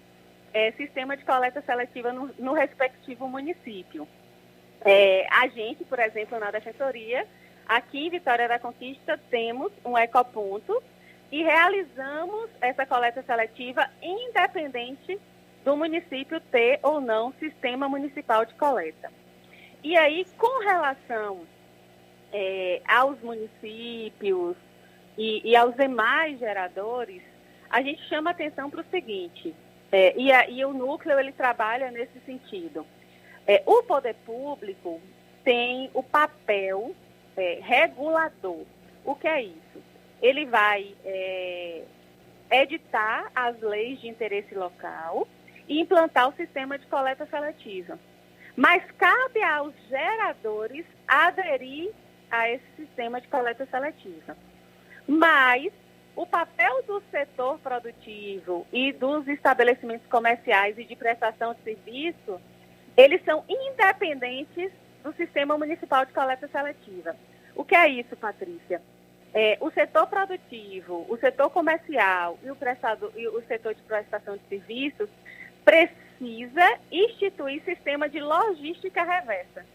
é, 0.54 0.72
sistema 0.72 1.16
de 1.16 1.24
coleta 1.24 1.62
seletiva 1.62 2.12
no, 2.12 2.32
no 2.38 2.54
respectivo 2.54 3.28
município. 3.28 4.08
É, 4.82 5.28
a 5.30 5.48
gente, 5.48 5.84
por 5.86 6.00
exemplo, 6.00 6.40
na 6.40 6.52
Defensoria, 6.52 7.26
aqui 7.68 8.08
em 8.08 8.10
Vitória 8.10 8.48
da 8.48 8.60
Conquista, 8.60 9.20
temos 9.30 9.72
um 9.86 9.98
ecoponto 9.98 10.82
e 11.32 11.44
realizamos 11.44 12.50
essa 12.62 12.86
coleta 12.86 13.22
seletiva 13.22 13.88
independente 14.02 15.20
do 15.64 15.76
município 15.76 16.40
ter 16.40 16.80
ou 16.82 17.00
não 17.00 17.34
sistema 17.34 17.88
municipal 17.88 18.46
de 18.46 18.54
coleta. 18.56 19.12
E 19.84 19.96
aí, 19.98 20.26
com 20.38 20.64
relação 20.64 21.42
é, 22.34 22.82
aos 22.88 23.20
municípios 23.22 24.56
e, 25.18 25.42
e 25.50 25.56
aos 25.56 25.76
demais 25.76 26.40
geradores, 26.40 27.22
a 27.70 27.82
gente 27.82 28.02
chama 28.08 28.32
atenção 28.32 28.70
para 28.70 28.82
o 28.82 28.90
seguinte, 28.90 29.54
é, 29.92 30.14
e, 30.20 30.32
a, 30.32 30.50
e, 30.50 30.64
o 30.66 30.74
núcleo 30.74 31.20
ele 31.20 31.32
trabalha 31.32 31.92
nesse 31.92 32.20
sentido. 32.26 32.86
É, 33.48 33.64
o 33.66 33.84
poder 33.84 34.16
público 34.26 35.02
tem 35.44 35.90
o 35.94 36.04
papel 36.04 36.96
é, 37.36 37.60
regulador. 37.62 38.66
O 39.04 39.16
que 39.16 39.28
é 39.28 39.44
isso? 39.44 39.84
Ele 40.22 40.46
vai 40.46 40.94
é, 41.04 41.84
editar 42.52 43.32
as 43.34 43.60
leis 43.62 44.00
de 44.02 44.08
interesse 44.08 44.54
local 44.54 45.28
e 45.68 45.80
implantar 45.80 46.30
o 46.30 46.34
sistema 46.34 46.78
de 46.78 46.86
coleta 46.88 47.26
seletiva. 47.26 47.98
Mas 48.56 48.84
cabe 48.98 49.42
aos 49.42 49.74
geradores 49.88 50.86
aderir 51.08 51.92
a 52.30 52.50
esse 52.50 52.66
sistema 52.76 53.22
de 53.22 53.28
coleta 53.28 53.66
seletiva. 53.72 54.38
Mas 55.08 55.72
o 56.16 56.26
papel 56.26 56.84
do 56.84 57.02
setor 57.12 57.60
produtivo 57.60 58.68
e 58.74 58.92
dos 58.92 59.28
estabelecimentos 59.28 60.08
comerciais 60.08 60.78
e 60.78 60.84
de 60.84 60.96
prestação 60.96 61.54
de 61.54 61.62
serviço, 61.62 62.40
eles 62.98 63.24
são 63.24 63.44
independentes 63.48 64.72
do 65.04 65.14
sistema 65.14 65.58
municipal 65.58 66.06
de 66.06 66.14
coleta 66.14 66.48
seletiva. 66.48 67.16
O 67.56 67.64
que 67.64 67.76
é 67.76 67.88
isso, 67.88 68.16
Patrícia? 68.16 68.82
É, 69.34 69.58
o 69.62 69.70
setor 69.72 70.08
produtivo, 70.08 71.06
o 71.08 71.18
setor 71.18 71.50
comercial 71.52 72.38
e 72.44 72.50
o, 72.50 72.56
prestador, 72.56 73.12
e 73.16 73.28
o 73.28 73.42
setor 73.44 73.76
de 73.76 73.82
prestação 73.84 74.36
de 74.36 74.44
serviços 74.50 75.10
precisa 75.64 76.80
instituir 76.92 77.64
sistema 77.64 78.10
de 78.10 78.20
logística 78.20 79.04
reversa. 79.04 79.66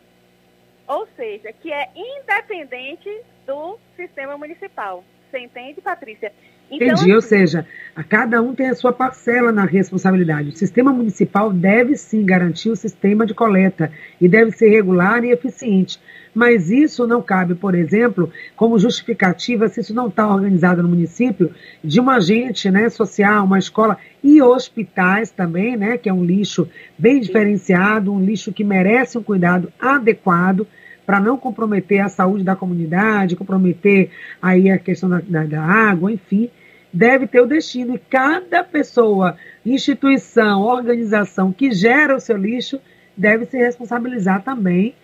Ou 0.87 1.09
seja, 1.17 1.53
que 1.53 1.73
é 1.73 1.89
independente 1.95 3.23
do 3.47 3.79
sistema 3.97 4.37
municipal. 4.37 5.05
Você 5.35 5.41
entende, 5.41 5.81
Patrícia? 5.81 6.31
Então, 6.71 6.87
Entendi, 6.87 7.11
ou 7.11 7.19
assim, 7.19 7.29
seja, 7.31 7.67
a 7.97 8.05
cada 8.05 8.41
um 8.41 8.55
tem 8.55 8.69
a 8.69 8.75
sua 8.75 8.93
parcela 8.93 9.51
na 9.51 9.65
responsabilidade. 9.65 10.51
O 10.51 10.57
sistema 10.57 10.93
municipal 10.93 11.53
deve 11.53 11.97
sim 11.97 12.25
garantir 12.25 12.71
o 12.71 12.77
sistema 12.77 13.27
de 13.27 13.35
coleta 13.35 13.91
e 14.21 14.29
deve 14.29 14.53
ser 14.53 14.69
regular 14.69 15.25
e 15.25 15.33
eficiente. 15.33 15.99
Mas 16.33 16.71
isso 16.71 17.05
não 17.05 17.21
cabe, 17.21 17.57
por 17.57 17.75
exemplo, 17.75 18.31
como 18.55 18.79
justificativa, 18.79 19.67
se 19.67 19.81
isso 19.81 19.93
não 19.93 20.07
está 20.07 20.25
organizado 20.33 20.85
no 20.85 20.89
município, 20.89 21.53
de 21.83 22.01
um 22.01 22.09
agente 22.09 22.71
né, 22.71 22.89
social, 22.89 23.45
uma 23.45 23.59
escola 23.59 23.99
e 24.23 24.41
hospitais 24.41 25.33
também, 25.33 25.77
né, 25.77 25.99
que 25.99 26.09
é 26.09 26.13
um 26.13 26.25
lixo 26.25 26.69
bem 26.97 27.21
diferenciado, 27.21 28.13
um 28.13 28.25
lixo 28.25 28.53
que 28.53 28.63
merece 28.63 29.19
um 29.19 29.23
cuidado 29.23 29.73
adequado 29.81 30.65
para 31.07 31.21
não 31.21 31.37
comprometer 31.37 32.01
a 32.01 32.09
saúde 32.09 32.45
da 32.45 32.57
comunidade, 32.57 33.37
comprometer 33.37 34.11
aí 34.41 34.71
a 34.71 34.79
questão 34.79 35.09
da, 35.09 35.21
da, 35.21 35.45
da 35.45 35.63
água, 35.63 36.13
enfim, 36.13 36.51
deve 36.93 37.27
ter 37.27 37.41
o 37.41 37.47
destino. 37.47 37.95
E 37.95 37.99
cada 37.99 38.63
pessoa, 38.65 39.37
instituição, 39.65 40.63
organização 40.63 41.53
que 41.53 41.73
gera 41.73 42.17
o 42.17 42.21
seu 42.21 42.37
lixo 42.37 42.81
deve 43.17 43.45
se 43.47 43.59
responsabilizar 43.59 44.43
também 44.43 44.95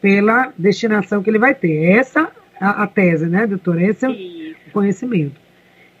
pela 0.00 0.52
destinação 0.56 1.22
que 1.22 1.30
ele 1.30 1.38
vai 1.38 1.54
ter. 1.54 1.92
Essa 1.92 2.30
a, 2.60 2.84
a 2.84 2.86
tese, 2.86 3.26
né, 3.26 3.46
doutora? 3.46 3.82
Esse 3.82 4.06
é 4.06 4.08
o 4.08 4.72
conhecimento. 4.72 5.40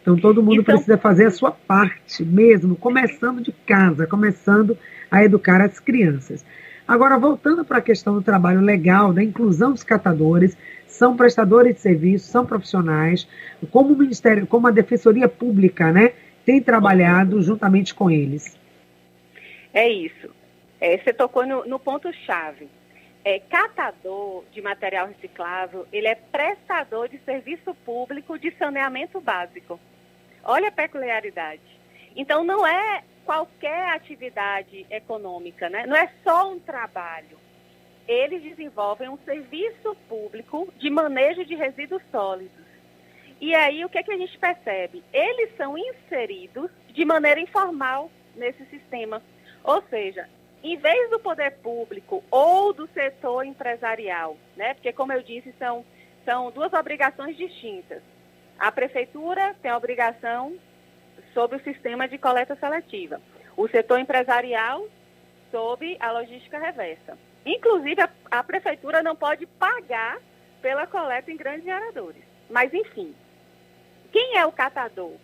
Então 0.02 0.16
todo 0.16 0.42
mundo 0.42 0.62
então, 0.62 0.74
precisa 0.74 0.96
fazer 0.96 1.26
a 1.26 1.30
sua 1.30 1.50
parte 1.50 2.24
mesmo, 2.24 2.76
começando 2.76 3.42
de 3.42 3.52
casa, 3.52 4.06
começando 4.06 4.76
a 5.10 5.24
educar 5.24 5.60
as 5.60 5.78
crianças. 5.78 6.44
Agora, 6.88 7.18
voltando 7.18 7.66
para 7.66 7.76
a 7.76 7.82
questão 7.82 8.14
do 8.14 8.22
trabalho 8.22 8.62
legal, 8.62 9.12
da 9.12 9.22
inclusão 9.22 9.72
dos 9.72 9.84
catadores, 9.84 10.56
são 10.86 11.14
prestadores 11.14 11.74
de 11.74 11.80
serviço, 11.82 12.30
são 12.30 12.46
profissionais, 12.46 13.28
como 13.70 13.92
o 13.92 13.96
Ministério, 13.96 14.46
como 14.46 14.66
a 14.66 14.70
Defensoria 14.70 15.28
Pública, 15.28 15.92
né, 15.92 16.14
tem 16.46 16.62
trabalhado 16.62 17.42
juntamente 17.42 17.94
com 17.94 18.10
eles. 18.10 18.58
É 19.74 19.86
isso. 19.86 20.34
É, 20.80 20.96
você 20.96 21.12
tocou 21.12 21.46
no, 21.46 21.66
no 21.66 21.78
ponto-chave. 21.78 22.68
É, 23.22 23.38
catador 23.38 24.44
de 24.50 24.62
material 24.62 25.08
reciclável, 25.08 25.86
ele 25.92 26.06
é 26.06 26.14
prestador 26.14 27.10
de 27.10 27.18
serviço 27.18 27.74
público 27.84 28.38
de 28.38 28.50
saneamento 28.52 29.20
básico. 29.20 29.78
Olha 30.42 30.68
a 30.68 30.72
peculiaridade. 30.72 31.60
Então, 32.16 32.42
não 32.42 32.66
é 32.66 33.02
qualquer 33.28 33.90
atividade 33.90 34.86
econômica, 34.88 35.68
né? 35.68 35.84
não 35.86 35.94
é 35.94 36.10
só 36.24 36.50
um 36.50 36.58
trabalho. 36.58 37.38
Eles 38.08 38.42
desenvolvem 38.42 39.10
um 39.10 39.18
serviço 39.18 39.94
público 40.08 40.72
de 40.78 40.88
manejo 40.88 41.44
de 41.44 41.54
resíduos 41.54 42.02
sólidos. 42.10 42.64
E 43.38 43.54
aí, 43.54 43.84
o 43.84 43.88
que, 43.90 43.98
é 43.98 44.02
que 44.02 44.12
a 44.12 44.16
gente 44.16 44.38
percebe? 44.38 45.04
Eles 45.12 45.54
são 45.58 45.76
inseridos 45.76 46.70
de 46.94 47.04
maneira 47.04 47.38
informal 47.38 48.10
nesse 48.34 48.64
sistema. 48.70 49.22
Ou 49.62 49.82
seja, 49.90 50.26
em 50.64 50.78
vez 50.78 51.10
do 51.10 51.20
poder 51.20 51.50
público 51.58 52.24
ou 52.30 52.72
do 52.72 52.88
setor 52.94 53.44
empresarial, 53.44 54.38
né? 54.56 54.72
Porque, 54.72 54.90
como 54.90 55.12
eu 55.12 55.22
disse, 55.22 55.54
são, 55.58 55.84
são 56.24 56.50
duas 56.50 56.72
obrigações 56.72 57.36
distintas. 57.36 58.00
A 58.58 58.72
prefeitura 58.72 59.54
tem 59.60 59.70
a 59.70 59.76
obrigação 59.76 60.58
sobre 61.38 61.58
o 61.58 61.62
sistema 61.62 62.08
de 62.08 62.18
coleta 62.18 62.56
seletiva. 62.56 63.20
O 63.56 63.68
setor 63.68 64.00
empresarial 64.00 64.88
sob 65.52 65.96
a 66.00 66.10
logística 66.10 66.58
reversa. 66.58 67.16
Inclusive, 67.46 68.02
a, 68.02 68.10
a 68.28 68.42
prefeitura 68.42 69.04
não 69.04 69.14
pode 69.14 69.46
pagar 69.46 70.18
pela 70.60 70.84
coleta 70.84 71.30
em 71.30 71.36
grandes 71.36 71.62
geradores. 71.62 72.24
Mas, 72.50 72.74
enfim, 72.74 73.14
quem 74.10 74.36
é 74.36 74.44
o 74.46 74.50
catador? 74.50 75.14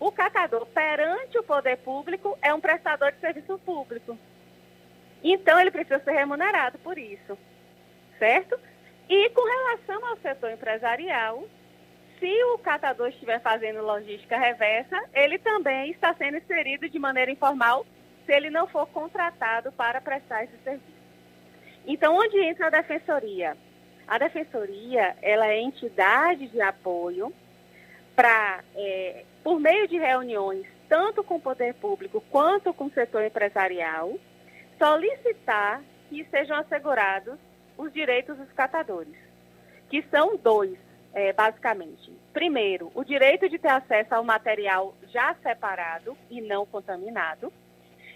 O 0.00 0.10
catador, 0.10 0.64
perante 0.64 1.36
o 1.36 1.42
poder 1.42 1.76
público, 1.76 2.38
é 2.40 2.54
um 2.54 2.60
prestador 2.60 3.12
de 3.12 3.20
serviço 3.20 3.58
público. 3.58 4.18
Então, 5.22 5.60
ele 5.60 5.70
precisa 5.70 5.98
ser 5.98 6.12
remunerado 6.12 6.78
por 6.78 6.96
isso, 6.96 7.36
certo? 8.18 8.58
E 9.10 9.28
com 9.28 9.44
relação 9.44 10.06
ao 10.06 10.16
setor 10.16 10.52
empresarial, 10.52 11.46
se 12.18 12.44
o 12.54 12.58
catador 12.58 13.08
estiver 13.08 13.40
fazendo 13.40 13.82
logística 13.82 14.38
reversa, 14.38 14.96
ele 15.12 15.38
também 15.38 15.90
está 15.90 16.14
sendo 16.14 16.38
inserido 16.38 16.88
de 16.88 16.98
maneira 16.98 17.30
informal 17.30 17.86
se 18.26 18.32
ele 18.32 18.50
não 18.50 18.66
for 18.66 18.86
contratado 18.88 19.72
para 19.72 20.00
prestar 20.00 20.44
esse 20.44 20.56
serviço. 20.58 20.98
Então, 21.86 22.16
onde 22.16 22.38
entra 22.38 22.66
a 22.66 22.70
defensoria? 22.70 23.56
A 24.06 24.18
defensoria, 24.18 25.16
ela 25.22 25.46
é 25.48 25.60
entidade 25.60 26.48
de 26.48 26.60
apoio 26.60 27.32
para, 28.14 28.62
é, 28.74 29.24
por 29.42 29.60
meio 29.60 29.86
de 29.86 29.96
reuniões, 29.96 30.66
tanto 30.88 31.22
com 31.22 31.36
o 31.36 31.40
poder 31.40 31.74
público 31.74 32.22
quanto 32.30 32.74
com 32.74 32.86
o 32.86 32.92
setor 32.92 33.24
empresarial, 33.24 34.18
solicitar 34.78 35.82
que 36.08 36.24
sejam 36.30 36.56
assegurados 36.56 37.38
os 37.76 37.92
direitos 37.92 38.36
dos 38.36 38.50
catadores, 38.52 39.14
que 39.88 40.02
são 40.10 40.36
dois, 40.36 40.78
é, 41.14 41.32
basicamente. 41.32 42.12
Primeiro, 42.32 42.90
o 42.94 43.04
direito 43.04 43.48
de 43.48 43.58
ter 43.58 43.68
acesso 43.68 44.14
ao 44.14 44.24
material 44.24 44.94
já 45.08 45.34
separado 45.42 46.16
e 46.30 46.40
não 46.40 46.66
contaminado. 46.66 47.52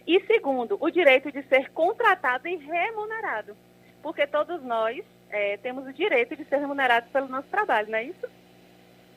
E 0.06 0.20
segundo, 0.26 0.76
o 0.80 0.90
direito 0.90 1.30
de 1.30 1.42
ser 1.44 1.70
contratado 1.70 2.48
e 2.48 2.56
remunerado, 2.56 3.56
porque 4.02 4.26
todos 4.26 4.62
nós 4.62 5.04
é, 5.30 5.56
temos 5.58 5.86
o 5.86 5.92
direito 5.92 6.36
de 6.36 6.44
ser 6.44 6.58
remunerados 6.58 7.10
pelo 7.10 7.28
nosso 7.28 7.48
trabalho, 7.48 7.90
não 7.90 7.98
é 7.98 8.04
isso? 8.04 8.26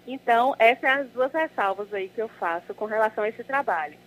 Então, 0.08 0.56
essas 0.60 0.82
são 0.82 1.02
as 1.02 1.10
duas 1.10 1.34
ressalvas 1.34 1.92
aí 1.94 2.10
que 2.10 2.22
eu 2.22 2.28
faço 2.28 2.74
com 2.76 2.86
relação 2.86 3.24
a 3.24 3.30
esse 3.30 3.44
trabalho. 3.44 3.98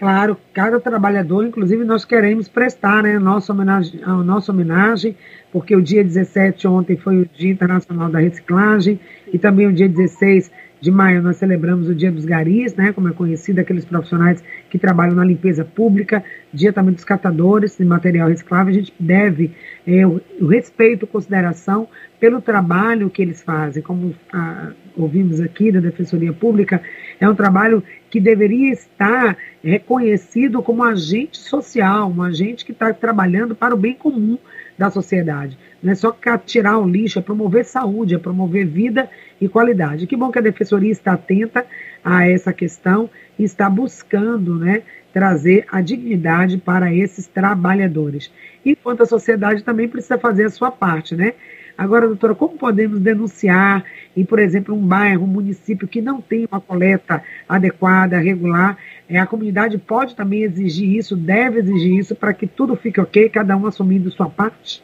Claro, 0.00 0.34
cada 0.54 0.80
trabalhador, 0.80 1.44
inclusive 1.44 1.84
nós 1.84 2.06
queremos 2.06 2.48
prestar 2.48 3.02
né, 3.02 3.18
nossa 3.18 3.52
homenagem, 3.52 4.00
a 4.02 4.14
nossa 4.14 4.50
homenagem, 4.50 5.14
porque 5.52 5.76
o 5.76 5.82
dia 5.82 6.02
17 6.02 6.66
ontem 6.66 6.96
foi 6.96 7.18
o 7.18 7.26
Dia 7.26 7.50
Internacional 7.50 8.08
da 8.08 8.18
Reciclagem 8.18 8.98
e 9.30 9.38
também 9.38 9.66
o 9.66 9.72
dia 9.74 9.86
16 9.86 10.50
de 10.80 10.90
maio 10.90 11.22
nós 11.22 11.36
celebramos 11.36 11.88
o 11.88 11.94
Dia 11.94 12.10
dos 12.10 12.24
Garis, 12.24 12.74
né, 12.74 12.92
como 12.92 13.08
é 13.08 13.12
conhecido, 13.12 13.60
aqueles 13.60 13.84
profissionais 13.84 14.42
que 14.70 14.78
trabalham 14.78 15.14
na 15.14 15.24
limpeza 15.24 15.64
pública, 15.64 16.24
dia 16.52 16.72
também 16.72 16.94
dos 16.94 17.04
catadores 17.04 17.76
de 17.76 17.84
material 17.84 18.28
reciclável. 18.28 18.72
A 18.72 18.74
gente 18.74 18.94
deve 18.98 19.52
é, 19.86 20.06
o, 20.06 20.22
respeito, 20.46 21.06
consideração 21.06 21.86
pelo 22.18 22.40
trabalho 22.40 23.10
que 23.10 23.20
eles 23.20 23.42
fazem, 23.42 23.82
como 23.82 24.14
a, 24.32 24.72
ouvimos 24.96 25.40
aqui 25.40 25.70
da 25.70 25.80
Defensoria 25.80 26.32
Pública, 26.32 26.80
é 27.20 27.28
um 27.28 27.34
trabalho 27.34 27.84
que 28.10 28.18
deveria 28.18 28.72
estar 28.72 29.36
reconhecido 29.62 30.62
como 30.62 30.82
agente 30.82 31.38
social, 31.38 32.10
um 32.10 32.22
agente 32.22 32.64
que 32.64 32.72
está 32.72 32.92
trabalhando 32.94 33.54
para 33.54 33.74
o 33.74 33.78
bem 33.78 33.94
comum 33.94 34.38
da 34.76 34.90
sociedade. 34.90 35.58
Não 35.82 35.92
é 35.92 35.94
só 35.94 36.16
tirar 36.46 36.78
o 36.78 36.88
lixo, 36.88 37.18
é 37.18 37.22
promover 37.22 37.66
saúde, 37.66 38.14
é 38.14 38.18
promover 38.18 38.66
vida 38.66 39.10
e 39.38 39.46
qualidade. 39.46 40.06
Que 40.06 40.16
bom 40.16 40.30
que 40.30 40.38
a 40.38 40.42
Defensoria 40.42 40.90
está 40.90 41.12
atenta 41.12 41.66
a 42.02 42.26
essa 42.26 42.52
questão 42.52 43.10
e 43.38 43.44
está 43.44 43.68
buscando 43.68 44.58
né, 44.58 44.82
trazer 45.12 45.66
a 45.70 45.82
dignidade 45.82 46.56
para 46.56 46.92
esses 46.94 47.26
trabalhadores. 47.26 48.32
Enquanto 48.64 49.02
a 49.02 49.06
sociedade 49.06 49.62
também 49.62 49.88
precisa 49.88 50.18
fazer 50.18 50.44
a 50.44 50.50
sua 50.50 50.70
parte, 50.70 51.14
né? 51.14 51.34
Agora, 51.80 52.06
doutora, 52.06 52.34
como 52.34 52.58
podemos 52.58 53.00
denunciar 53.00 53.82
em, 54.14 54.22
por 54.22 54.38
exemplo, 54.38 54.74
um 54.74 54.86
bairro, 54.86 55.24
um 55.24 55.26
município 55.26 55.88
que 55.88 56.02
não 56.02 56.20
tem 56.20 56.46
uma 56.52 56.60
coleta 56.60 57.24
adequada, 57.48 58.18
regular? 58.18 58.76
É, 59.08 59.18
a 59.18 59.26
comunidade 59.26 59.78
pode 59.78 60.14
também 60.14 60.42
exigir 60.42 60.98
isso, 60.98 61.16
deve 61.16 61.60
exigir 61.60 61.98
isso 61.98 62.14
para 62.14 62.34
que 62.34 62.46
tudo 62.46 62.76
fique 62.76 63.00
ok, 63.00 63.30
cada 63.30 63.56
um 63.56 63.66
assumindo 63.66 64.10
sua 64.10 64.28
parte? 64.28 64.82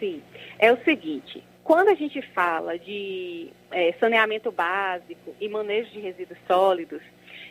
Sim. 0.00 0.20
É 0.58 0.72
o 0.72 0.78
seguinte, 0.82 1.40
quando 1.62 1.90
a 1.90 1.94
gente 1.94 2.20
fala 2.34 2.76
de 2.76 3.50
é, 3.70 3.92
saneamento 4.00 4.50
básico 4.50 5.36
e 5.40 5.48
manejo 5.48 5.88
de 5.92 6.00
resíduos 6.00 6.40
sólidos, 6.48 7.00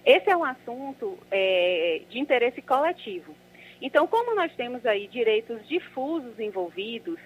esse 0.05 0.29
é 0.29 0.35
um 0.35 0.43
assunto 0.43 1.17
é, 1.31 2.01
de 2.09 2.19
interesse 2.19 2.61
coletivo. 2.61 3.33
Então, 3.81 4.07
como 4.07 4.35
nós 4.35 4.51
temos 4.57 4.85
aí 4.85 5.07
direitos 5.07 5.65
difusos 5.69 6.37
envolvidos, 6.37 7.17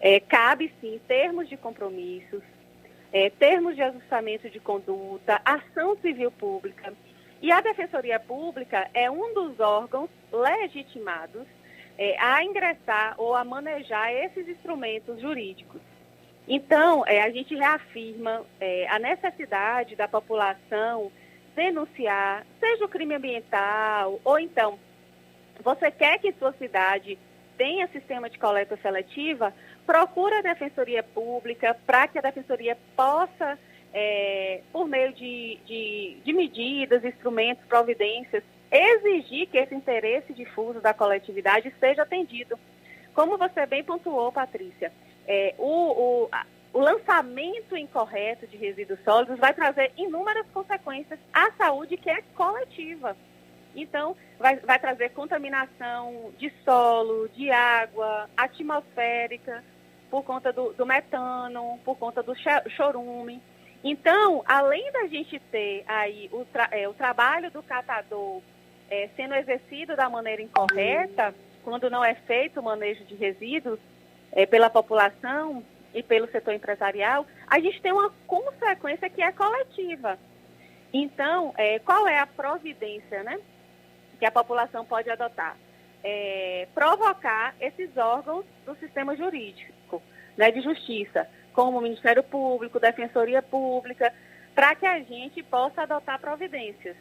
é, 0.00 0.18
cabe 0.18 0.72
sim 0.80 1.00
termos 1.06 1.48
de 1.48 1.56
compromissos, 1.56 2.42
é, 3.12 3.28
termos 3.30 3.76
de 3.76 3.82
ajustamento 3.82 4.48
de 4.48 4.58
conduta, 4.58 5.40
ação 5.44 5.96
civil 5.98 6.30
pública. 6.30 6.92
E 7.42 7.52
a 7.52 7.60
Defensoria 7.60 8.18
Pública 8.18 8.88
é 8.94 9.10
um 9.10 9.32
dos 9.34 9.60
órgãos 9.60 10.10
legitimados 10.32 11.46
é, 11.98 12.18
a 12.18 12.42
ingressar 12.42 13.14
ou 13.18 13.34
a 13.34 13.44
manejar 13.44 14.12
esses 14.12 14.48
instrumentos 14.48 15.20
jurídicos. 15.20 15.80
Então, 16.48 17.04
é, 17.06 17.22
a 17.22 17.30
gente 17.30 17.54
reafirma 17.54 18.44
é, 18.58 18.88
a 18.88 18.98
necessidade 18.98 19.96
da 19.96 20.08
população 20.08 21.12
denunciar, 21.54 22.46
seja 22.58 22.84
o 22.84 22.88
crime 22.88 23.14
ambiental, 23.14 24.18
ou 24.24 24.38
então, 24.38 24.78
você 25.62 25.90
quer 25.90 26.18
que 26.18 26.32
sua 26.32 26.52
cidade 26.54 27.18
tenha 27.60 27.86
sistema 27.88 28.30
de 28.30 28.38
coleta 28.38 28.78
seletiva, 28.80 29.52
procura 29.86 30.38
a 30.38 30.42
Defensoria 30.42 31.02
Pública 31.02 31.76
para 31.86 32.08
que 32.08 32.18
a 32.18 32.22
Defensoria 32.22 32.76
possa, 32.96 33.58
é, 33.92 34.60
por 34.72 34.86
meio 34.88 35.12
de, 35.12 35.58
de, 35.66 36.18
de 36.24 36.32
medidas, 36.32 37.04
instrumentos, 37.04 37.64
providências, 37.66 38.42
exigir 38.70 39.48
que 39.48 39.58
esse 39.58 39.74
interesse 39.74 40.32
difuso 40.32 40.80
da 40.80 40.94
coletividade 40.94 41.74
seja 41.80 42.02
atendido. 42.02 42.58
Como 43.14 43.36
você 43.36 43.66
bem 43.66 43.82
pontuou, 43.82 44.30
Patrícia, 44.30 44.92
é, 45.26 45.54
o, 45.58 46.24
o, 46.24 46.30
o 46.72 46.80
lançamento 46.80 47.76
incorreto 47.76 48.46
de 48.46 48.56
resíduos 48.56 49.00
sólidos 49.04 49.38
vai 49.38 49.52
trazer 49.52 49.92
inúmeras 49.96 50.46
consequências 50.52 51.18
à 51.32 51.50
saúde 51.52 51.96
que 51.96 52.08
é 52.08 52.22
coletiva. 52.34 53.16
Então, 53.74 54.16
vai, 54.38 54.56
vai 54.56 54.78
trazer 54.78 55.10
contaminação 55.10 56.32
de 56.38 56.52
solo, 56.64 57.28
de 57.28 57.50
água, 57.50 58.28
atmosférica, 58.36 59.62
por 60.10 60.24
conta 60.24 60.52
do, 60.52 60.72
do 60.72 60.84
metano, 60.84 61.78
por 61.84 61.96
conta 61.96 62.22
do 62.22 62.34
chorume. 62.76 63.40
Então, 63.82 64.42
além 64.46 64.90
da 64.92 65.06
gente 65.06 65.38
ter 65.50 65.84
aí 65.86 66.28
o, 66.32 66.44
tra 66.44 66.68
é, 66.72 66.88
o 66.88 66.92
trabalho 66.92 67.50
do 67.50 67.62
catador 67.62 68.42
é, 68.90 69.08
sendo 69.16 69.34
exercido 69.34 69.96
da 69.96 70.10
maneira 70.10 70.42
incorreta, 70.42 71.34
quando 71.62 71.88
não 71.88 72.04
é 72.04 72.14
feito 72.14 72.60
o 72.60 72.62
manejo 72.62 73.04
de 73.04 73.14
resíduos 73.14 73.78
é, 74.32 74.44
pela 74.44 74.68
população 74.68 75.64
e 75.94 76.02
pelo 76.02 76.30
setor 76.30 76.54
empresarial, 76.54 77.26
a 77.46 77.58
gente 77.60 77.80
tem 77.80 77.92
uma 77.92 78.12
consequência 78.26 79.08
que 79.08 79.22
é 79.22 79.32
coletiva. 79.32 80.18
Então, 80.92 81.54
é, 81.56 81.78
qual 81.78 82.06
é 82.08 82.18
a 82.18 82.26
providência 82.26 83.22
né, 83.22 83.38
que 84.20 84.26
a 84.26 84.30
população 84.30 84.84
pode 84.84 85.10
adotar? 85.10 85.56
É, 86.04 86.68
provocar 86.74 87.54
esses 87.60 87.96
órgãos 87.96 88.44
do 88.64 88.76
sistema 88.76 89.16
jurídico, 89.16 90.00
né, 90.36 90.50
de 90.50 90.60
justiça, 90.60 91.26
como 91.52 91.78
o 91.78 91.80
Ministério 91.80 92.22
Público, 92.22 92.78
Defensoria 92.78 93.42
Pública, 93.42 94.12
para 94.54 94.74
que 94.74 94.86
a 94.86 95.00
gente 95.00 95.42
possa 95.42 95.82
adotar 95.82 96.20
providências. 96.20 96.96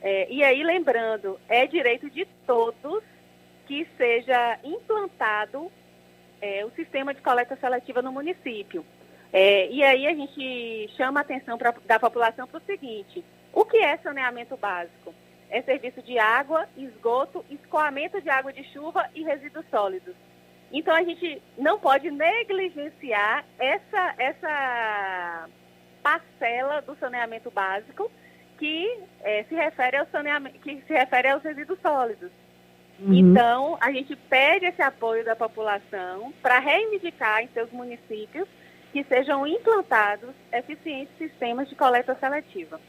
É, 0.00 0.30
e 0.30 0.44
aí, 0.44 0.62
lembrando, 0.62 1.40
é 1.48 1.66
direito 1.66 2.10
de 2.10 2.26
todos 2.46 3.02
que 3.66 3.88
seja 3.96 4.58
implantado 4.62 5.72
é, 6.40 6.64
o 6.64 6.70
sistema 6.72 7.14
de 7.14 7.22
coleta 7.22 7.56
seletiva 7.56 8.02
no 8.02 8.12
município. 8.12 8.84
É, 9.32 9.68
e 9.70 9.82
aí 9.82 10.06
a 10.06 10.14
gente 10.14 10.88
chama 10.96 11.20
a 11.20 11.22
atenção 11.22 11.56
pra, 11.56 11.74
da 11.86 11.98
população 11.98 12.46
para 12.46 12.58
o 12.58 12.64
seguinte: 12.64 13.24
o 13.52 13.64
que 13.64 13.78
é 13.78 13.96
saneamento 13.96 14.56
básico? 14.56 15.14
É 15.50 15.62
serviço 15.62 16.02
de 16.02 16.18
água, 16.18 16.68
esgoto, 16.76 17.44
escoamento 17.50 18.20
de 18.20 18.28
água 18.28 18.52
de 18.52 18.64
chuva 18.72 19.08
e 19.14 19.22
resíduos 19.22 19.64
sólidos. 19.70 20.14
Então 20.72 20.94
a 20.94 21.02
gente 21.02 21.40
não 21.56 21.78
pode 21.78 22.10
negligenciar 22.10 23.44
essa, 23.58 24.14
essa 24.18 25.48
parcela 26.02 26.80
do 26.82 26.96
saneamento 26.96 27.50
básico 27.50 28.10
que 28.58 28.98
é, 29.20 29.44
se 29.44 29.54
refere 29.54 29.96
ao 29.96 30.06
saneamento, 30.06 30.58
que 30.60 30.82
se 30.86 30.92
refere 30.92 31.28
aos 31.28 31.42
resíduos 31.42 31.78
sólidos. 31.80 32.30
Uhum. 32.98 33.12
Então, 33.12 33.76
a 33.80 33.90
gente 33.90 34.14
pede 34.14 34.66
esse 34.66 34.80
apoio 34.80 35.24
da 35.24 35.34
população 35.34 36.32
para 36.40 36.60
reivindicar 36.60 37.42
em 37.42 37.48
seus 37.48 37.70
municípios 37.72 38.48
que 38.92 39.02
sejam 39.04 39.44
implantados 39.44 40.30
eficientes 40.52 41.16
sistemas 41.18 41.68
de 41.68 41.74
coleta 41.74 42.14
seletiva. 42.14 42.80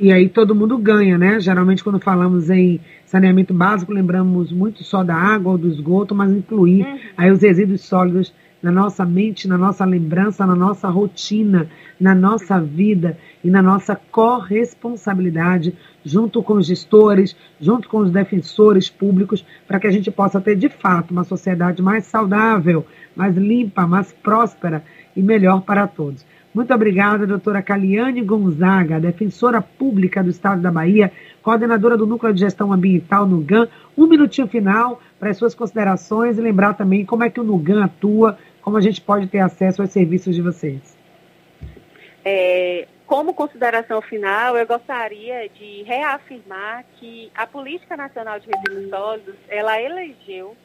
E 0.00 0.10
aí 0.10 0.30
todo 0.30 0.54
mundo 0.54 0.78
ganha, 0.78 1.18
né? 1.18 1.38
Geralmente 1.38 1.84
quando 1.84 2.00
falamos 2.00 2.48
em 2.48 2.80
saneamento 3.04 3.52
básico, 3.52 3.92
lembramos 3.92 4.50
muito 4.50 4.82
só 4.82 5.04
da 5.04 5.14
água 5.14 5.52
ou 5.52 5.58
do 5.58 5.68
esgoto, 5.68 6.14
mas 6.14 6.32
incluir 6.32 6.86
uhum. 6.86 6.98
aí 7.18 7.30
os 7.30 7.42
resíduos 7.42 7.82
sólidos 7.82 8.32
na 8.62 8.70
nossa 8.70 9.04
mente, 9.04 9.46
na 9.46 9.58
nossa 9.58 9.84
lembrança, 9.84 10.46
na 10.46 10.54
nossa 10.54 10.88
rotina, 10.88 11.68
na 11.98 12.14
nossa 12.14 12.58
vida 12.58 13.18
e 13.44 13.50
na 13.50 13.62
nossa 13.62 13.94
corresponsabilidade 14.10 15.74
junto 16.04 16.42
com 16.42 16.54
os 16.54 16.66
gestores, 16.66 17.36
junto 17.60 17.88
com 17.88 17.98
os 17.98 18.10
defensores 18.10 18.88
públicos, 18.88 19.44
para 19.68 19.78
que 19.78 19.86
a 19.86 19.90
gente 19.90 20.10
possa 20.10 20.40
ter 20.40 20.56
de 20.56 20.68
fato 20.68 21.10
uma 21.10 21.24
sociedade 21.24 21.82
mais 21.82 22.06
saudável, 22.06 22.86
mais 23.14 23.36
limpa, 23.36 23.86
mais 23.86 24.12
próspera 24.12 24.82
e 25.14 25.22
melhor 25.22 25.60
para 25.60 25.86
todos. 25.86 26.24
Muito 26.52 26.74
obrigada, 26.74 27.26
doutora 27.26 27.62
Caliane 27.62 28.22
Gonzaga, 28.22 28.98
defensora 28.98 29.62
pública 29.62 30.22
do 30.22 30.30
Estado 30.30 30.60
da 30.60 30.70
Bahia, 30.70 31.12
coordenadora 31.42 31.96
do 31.96 32.06
Núcleo 32.06 32.34
de 32.34 32.40
Gestão 32.40 32.72
Ambiental 32.72 33.24
no 33.24 33.40
GAN. 33.40 33.68
Um 33.96 34.08
minutinho 34.08 34.48
final 34.48 35.00
para 35.18 35.30
as 35.30 35.36
suas 35.36 35.54
considerações 35.54 36.38
e 36.38 36.40
lembrar 36.40 36.74
também 36.74 37.04
como 37.04 37.22
é 37.22 37.30
que 37.30 37.38
o 37.38 37.44
NUGAN 37.44 37.84
atua, 37.84 38.36
como 38.62 38.76
a 38.76 38.80
gente 38.80 39.00
pode 39.00 39.28
ter 39.28 39.38
acesso 39.38 39.80
aos 39.80 39.90
serviços 39.90 40.34
de 40.34 40.42
vocês. 40.42 40.98
É, 42.24 42.88
como 43.06 43.32
consideração 43.32 44.02
final, 44.02 44.56
eu 44.56 44.66
gostaria 44.66 45.48
de 45.48 45.84
reafirmar 45.84 46.84
que 46.98 47.30
a 47.34 47.46
Política 47.46 47.96
Nacional 47.96 48.40
de 48.40 48.46
Resíduos 48.46 48.90
Sólidos, 48.90 49.36
ela 49.48 49.80
elegeu 49.80 50.56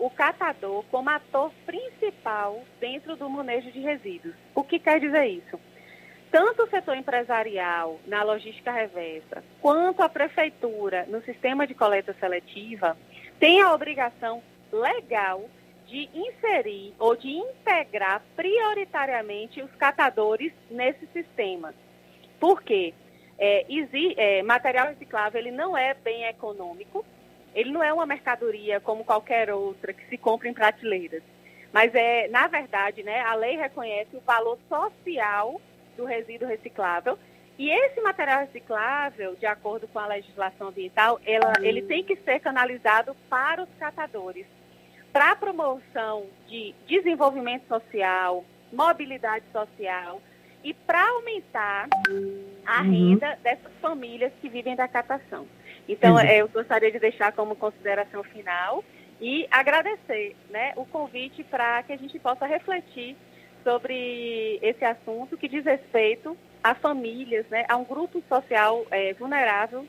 o 0.00 0.08
catador 0.08 0.82
como 0.90 1.10
ator 1.10 1.52
principal 1.66 2.64
dentro 2.80 3.14
do 3.16 3.28
manejo 3.28 3.70
de 3.70 3.80
resíduos. 3.80 4.34
O 4.54 4.64
que 4.64 4.78
quer 4.78 4.98
dizer 4.98 5.26
isso? 5.26 5.60
Tanto 6.32 6.62
o 6.62 6.70
setor 6.70 6.96
empresarial 6.96 8.00
na 8.06 8.22
logística 8.22 8.72
reversa, 8.72 9.44
quanto 9.60 10.02
a 10.02 10.08
prefeitura 10.08 11.04
no 11.06 11.20
sistema 11.22 11.66
de 11.66 11.74
coleta 11.74 12.14
seletiva, 12.18 12.96
tem 13.38 13.60
a 13.60 13.74
obrigação 13.74 14.42
legal 14.72 15.44
de 15.86 16.08
inserir 16.14 16.94
ou 16.98 17.16
de 17.16 17.28
integrar 17.28 18.22
prioritariamente 18.36 19.60
os 19.60 19.70
catadores 19.72 20.52
nesse 20.70 21.06
sistema. 21.08 21.74
Por 22.38 22.62
quê? 22.62 22.94
É, 23.36 23.66
é, 24.16 24.42
material 24.42 24.88
reciclável 24.88 25.40
ele 25.40 25.50
não 25.50 25.76
é 25.76 25.94
bem 25.94 26.24
econômico, 26.24 27.04
ele 27.54 27.70
não 27.70 27.82
é 27.82 27.92
uma 27.92 28.06
mercadoria 28.06 28.80
como 28.80 29.04
qualquer 29.04 29.50
outra 29.50 29.92
que 29.92 30.06
se 30.08 30.16
compra 30.16 30.48
em 30.48 30.54
prateleiras. 30.54 31.22
Mas 31.72 31.94
é, 31.94 32.28
na 32.28 32.46
verdade, 32.46 33.02
né, 33.02 33.20
a 33.20 33.34
lei 33.34 33.56
reconhece 33.56 34.16
o 34.16 34.20
valor 34.20 34.58
social 34.68 35.60
do 35.96 36.04
resíduo 36.04 36.48
reciclável. 36.48 37.18
E 37.58 37.70
esse 37.70 38.00
material 38.00 38.40
reciclável, 38.40 39.36
de 39.36 39.46
acordo 39.46 39.86
com 39.88 39.98
a 39.98 40.06
legislação 40.06 40.68
ambiental, 40.68 41.20
ela, 41.26 41.52
ele 41.60 41.82
tem 41.82 42.02
que 42.02 42.16
ser 42.16 42.40
canalizado 42.40 43.14
para 43.28 43.62
os 43.62 43.68
catadores, 43.78 44.46
para 45.12 45.32
a 45.32 45.36
promoção 45.36 46.26
de 46.48 46.74
desenvolvimento 46.86 47.68
social, 47.68 48.44
mobilidade 48.72 49.44
social 49.52 50.22
e 50.64 50.72
para 50.72 51.06
aumentar 51.10 51.88
a 52.66 52.82
uhum. 52.82 52.90
renda 52.90 53.38
dessas 53.42 53.72
famílias 53.80 54.32
que 54.40 54.48
vivem 54.48 54.74
da 54.74 54.88
catação. 54.88 55.46
Então, 55.90 56.14
uhum. 56.14 56.20
eu 56.20 56.48
gostaria 56.48 56.90
de 56.92 57.00
deixar 57.00 57.32
como 57.32 57.56
consideração 57.56 58.22
final 58.22 58.84
e 59.20 59.46
agradecer 59.50 60.36
né, 60.48 60.72
o 60.76 60.84
convite 60.84 61.42
para 61.42 61.82
que 61.82 61.92
a 61.92 61.96
gente 61.96 62.18
possa 62.18 62.46
refletir 62.46 63.16
sobre 63.64 64.58
esse 64.62 64.84
assunto 64.84 65.36
que 65.36 65.48
diz 65.48 65.64
respeito 65.64 66.36
a 66.62 66.74
famílias, 66.74 67.44
né, 67.48 67.64
a 67.68 67.76
um 67.76 67.84
grupo 67.84 68.22
social 68.28 68.86
é, 68.90 69.12
vulnerável 69.14 69.84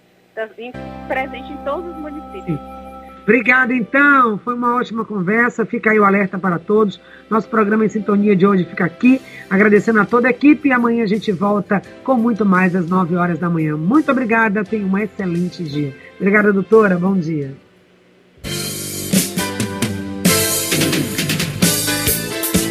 presente 1.07 1.51
em 1.51 1.57
todos 1.63 1.95
os 1.95 1.97
municípios. 1.97 2.80
Obrigada, 3.23 3.73
então. 3.73 4.37
Foi 4.43 4.53
uma 4.53 4.75
ótima 4.75 5.05
conversa. 5.05 5.65
Fica 5.65 5.91
aí 5.91 5.99
o 5.99 6.03
alerta 6.03 6.37
para 6.39 6.57
todos. 6.57 6.99
Nosso 7.29 7.47
programa 7.47 7.85
em 7.85 7.89
sintonia 7.89 8.35
de 8.35 8.45
hoje 8.45 8.65
fica 8.65 8.85
aqui. 8.85 9.21
Agradecendo 9.49 9.99
a 10.01 10.05
toda 10.05 10.27
a 10.27 10.31
equipe. 10.31 10.69
E 10.69 10.71
amanhã 10.71 11.03
a 11.03 11.07
gente 11.07 11.31
volta 11.31 11.81
com 12.03 12.15
muito 12.15 12.45
mais 12.45 12.75
às 12.75 12.87
9 12.87 13.15
horas 13.15 13.39
da 13.39 13.49
manhã. 13.49 13.77
Muito 13.77 14.11
obrigada. 14.11 14.63
Tenha 14.63 14.85
um 14.85 14.97
excelente 14.97 15.63
dia. 15.63 15.95
Obrigada, 16.19 16.51
doutora. 16.51 16.97
Bom 16.97 17.17
dia. 17.17 17.55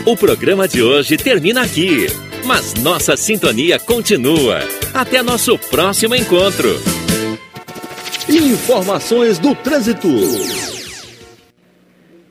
O 0.04 0.16
programa 0.16 0.66
de 0.66 0.82
hoje 0.82 1.16
termina 1.16 1.62
aqui. 1.62 2.06
Mas 2.44 2.74
nossa 2.74 3.16
sintonia 3.16 3.78
continua. 3.78 4.60
Até 4.92 5.22
nosso 5.22 5.56
próximo 5.58 6.16
encontro. 6.16 6.99
Informações 8.30 9.38
do 9.40 9.54
trânsito. 9.56 10.08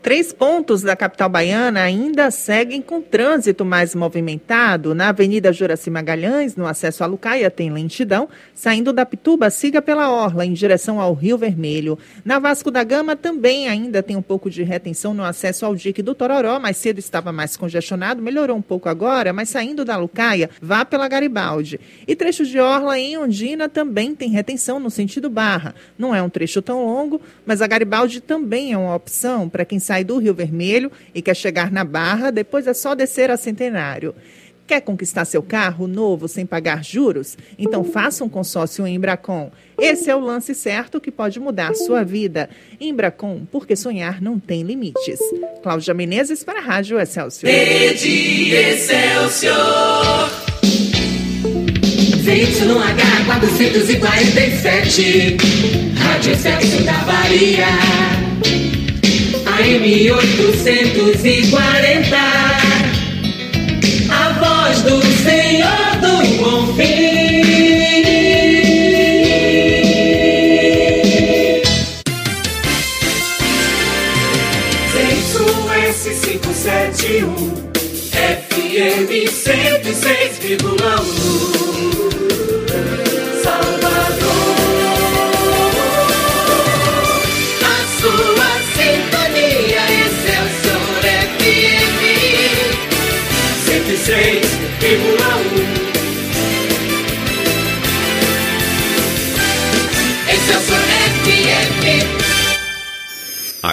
Três 0.09 0.33
pontos 0.33 0.81
da 0.81 0.95
capital 0.95 1.29
baiana 1.29 1.83
ainda 1.83 2.31
seguem 2.31 2.81
com 2.81 2.99
trânsito 2.99 3.63
mais 3.63 3.93
movimentado. 3.93 4.95
Na 4.95 5.09
Avenida 5.09 5.53
Juraci 5.53 5.91
Magalhães, 5.91 6.55
no 6.55 6.65
acesso 6.65 7.03
a 7.03 7.05
Lucaia, 7.05 7.51
tem 7.51 7.71
lentidão. 7.71 8.27
Saindo 8.55 8.91
da 8.91 9.05
Pituba, 9.05 9.51
siga 9.51 9.83
pela 9.83 10.09
Orla, 10.09 10.47
em 10.47 10.51
direção 10.51 10.99
ao 10.99 11.13
Rio 11.13 11.37
Vermelho. 11.37 11.95
Na 12.25 12.39
Vasco 12.39 12.71
da 12.71 12.83
Gama, 12.83 13.15
também 13.15 13.67
ainda 13.67 14.01
tem 14.01 14.15
um 14.15 14.21
pouco 14.23 14.49
de 14.49 14.63
retenção 14.63 15.13
no 15.13 15.23
acesso 15.23 15.63
ao 15.63 15.75
dique 15.75 16.01
do 16.01 16.15
Tororó. 16.15 16.59
Mais 16.59 16.77
cedo 16.77 16.97
estava 16.97 17.31
mais 17.31 17.55
congestionado, 17.55 18.19
melhorou 18.19 18.57
um 18.57 18.63
pouco 18.63 18.89
agora, 18.89 19.31
mas 19.31 19.49
saindo 19.49 19.85
da 19.85 19.95
Lucaia, 19.95 20.49
vá 20.59 20.83
pela 20.83 21.07
Garibaldi. 21.07 21.79
E 22.07 22.15
trechos 22.15 22.47
de 22.47 22.59
Orla 22.59 22.97
em 22.97 23.15
Ondina 23.15 23.69
também 23.69 24.15
tem 24.15 24.31
retenção 24.31 24.79
no 24.79 24.89
sentido 24.89 25.29
Barra. 25.29 25.75
Não 25.99 26.15
é 26.15 26.23
um 26.23 26.29
trecho 26.31 26.63
tão 26.63 26.83
longo, 26.83 27.21
mas 27.45 27.61
a 27.61 27.67
Garibaldi 27.67 28.19
também 28.19 28.73
é 28.73 28.77
uma 28.79 28.95
opção 28.95 29.47
para 29.47 29.63
quem 29.63 29.77
sai 29.77 29.98
do 30.03 30.17
Rio 30.17 30.33
Vermelho 30.33 30.91
e 31.13 31.21
quer 31.21 31.35
chegar 31.35 31.71
na 31.71 31.83
Barra, 31.83 32.31
depois 32.31 32.67
é 32.67 32.73
só 32.73 32.95
descer 32.95 33.31
a 33.31 33.37
Centenário. 33.37 34.13
Quer 34.69 34.79
conquistar 34.81 35.25
seu 35.25 35.41
carro 35.41 35.87
novo 35.87 36.27
sem 36.27 36.45
pagar 36.45 36.83
juros? 36.83 37.35
Então 37.57 37.83
faça 37.83 38.23
um 38.23 38.29
consórcio 38.29 38.85
em 38.85 38.93
Embracon. 38.93 39.51
Esse 39.79 40.11
é 40.11 40.15
o 40.15 40.19
lance 40.19 40.53
certo 40.53 41.01
que 41.01 41.09
pode 41.09 41.39
mudar 41.39 41.73
sua 41.73 42.03
vida. 42.03 42.47
Embracon, 42.79 43.47
porque 43.51 43.75
sonhar 43.75 44.21
não 44.21 44.39
tem 44.39 44.61
limites. 44.61 45.19
Cláudia 45.63 45.95
Menezes 45.95 46.43
para 46.43 46.59
a 46.59 46.61
Rádio 46.61 46.99
Excelsior. 46.99 47.51
Rede 47.51 48.53
Excelsior. 48.53 50.29
21H 52.29 53.25
447. 53.25 55.37
Rádio 55.97 56.31
Excelsior 56.31 56.83
da 56.83 56.99
Bahia. 57.05 58.28
AM 59.59 59.83
840. 59.83 62.15
A 64.09 64.29
voz 64.39 64.81
do 64.83 65.01
Senhor 65.21 65.99
do 65.99 66.15
Bom 66.41 66.73
Fim. 66.75 67.08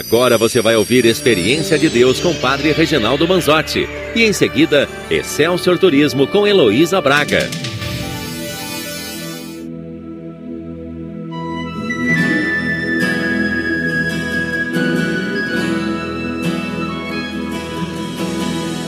Agora 0.07 0.39
você 0.39 0.63
vai 0.63 0.77
ouvir 0.77 1.05
Experiência 1.05 1.77
de 1.77 1.89
Deus 1.89 2.21
com 2.21 2.33
Padre 2.33 2.71
Reginaldo 2.71 3.27
Manzotti. 3.27 3.89
E 4.15 4.23
em 4.23 4.33
seguida, 4.33 4.89
Excelsior 5.11 5.79
Turismo 5.79 6.29
com 6.29 6.47
Heloísa 6.47 7.01
Braga. 7.01 7.51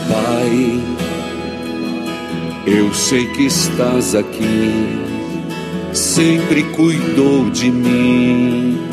Pai, 0.08 0.80
eu 2.64 2.94
sei 2.94 3.26
que 3.26 3.42
estás 3.46 4.14
aqui, 4.14 5.00
sempre 5.92 6.62
cuidou 6.62 7.50
de 7.50 7.72
mim 7.72 8.87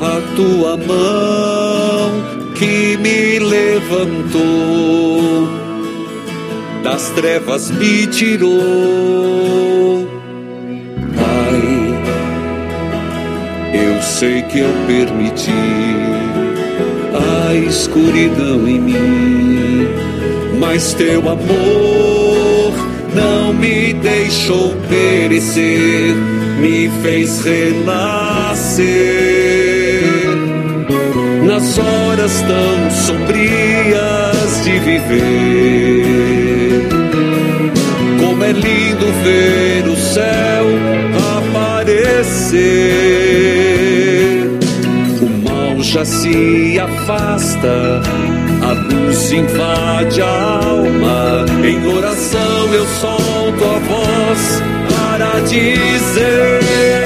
a 0.00 0.20
tua 0.36 0.76
mão 0.76 2.22
que 2.54 2.96
me 2.98 3.38
levantou, 3.38 5.48
das 6.82 7.08
trevas 7.10 7.70
me 7.70 8.06
tirou. 8.06 10.06
Pai, 11.16 11.62
eu 13.72 14.02
sei 14.02 14.42
que 14.42 14.58
eu 14.58 14.68
permiti 14.86 15.50
a 17.48 17.54
escuridão 17.54 18.68
em 18.68 18.80
mim, 18.80 19.88
mas 20.60 20.92
teu 20.92 21.20
amor 21.20 22.74
não 23.14 23.54
me 23.54 23.94
deixou 23.94 24.74
perecer, 24.88 26.14
me 26.60 26.90
fez 27.02 27.40
renascer. 27.40 28.86
Nas 31.56 31.78
horas 31.78 32.42
tão 32.42 32.90
sombrias 32.90 34.62
de 34.62 34.78
viver, 34.78 36.02
como 38.20 38.44
é 38.44 38.52
lindo 38.52 39.06
ver 39.24 39.88
o 39.88 39.96
céu 39.96 40.66
aparecer. 41.38 42.60
O 45.22 45.26
mal 45.48 45.82
já 45.82 46.04
se 46.04 46.78
afasta, 46.78 48.02
a 48.60 48.72
luz 48.92 49.32
invade 49.32 50.20
a 50.20 50.26
alma. 50.26 51.46
Em 51.64 51.86
oração 51.86 52.74
eu 52.74 52.84
solto 53.00 53.64
a 53.64 53.78
voz 53.78 54.62
para 54.90 55.40
dizer: 55.40 57.05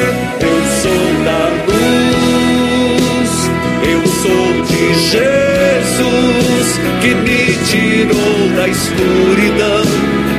tirou 7.70 8.48
da 8.56 8.66
escuridão, 8.68 9.84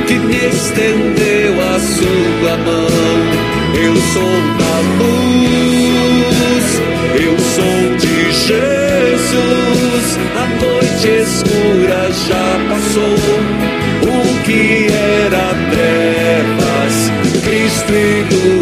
que 0.06 0.14
me 0.18 0.36
estendeu 0.48 1.54
a 1.74 1.78
sua 1.80 2.56
mão. 2.58 2.88
Eu 3.74 3.96
sou 4.12 4.36
da 4.60 4.76
luz, 5.00 6.66
eu 7.14 7.34
sou 7.38 7.80
de 7.96 8.16
Jesus. 8.32 10.06
A 10.36 10.46
noite 10.62 11.08
escura 11.22 12.00
já 12.28 12.48
passou. 12.68 13.18
O 14.02 14.42
que 14.44 14.88
era 14.92 15.46
trevas, 15.70 16.94
Cristo 17.44 17.92
iluminou. 17.92 18.61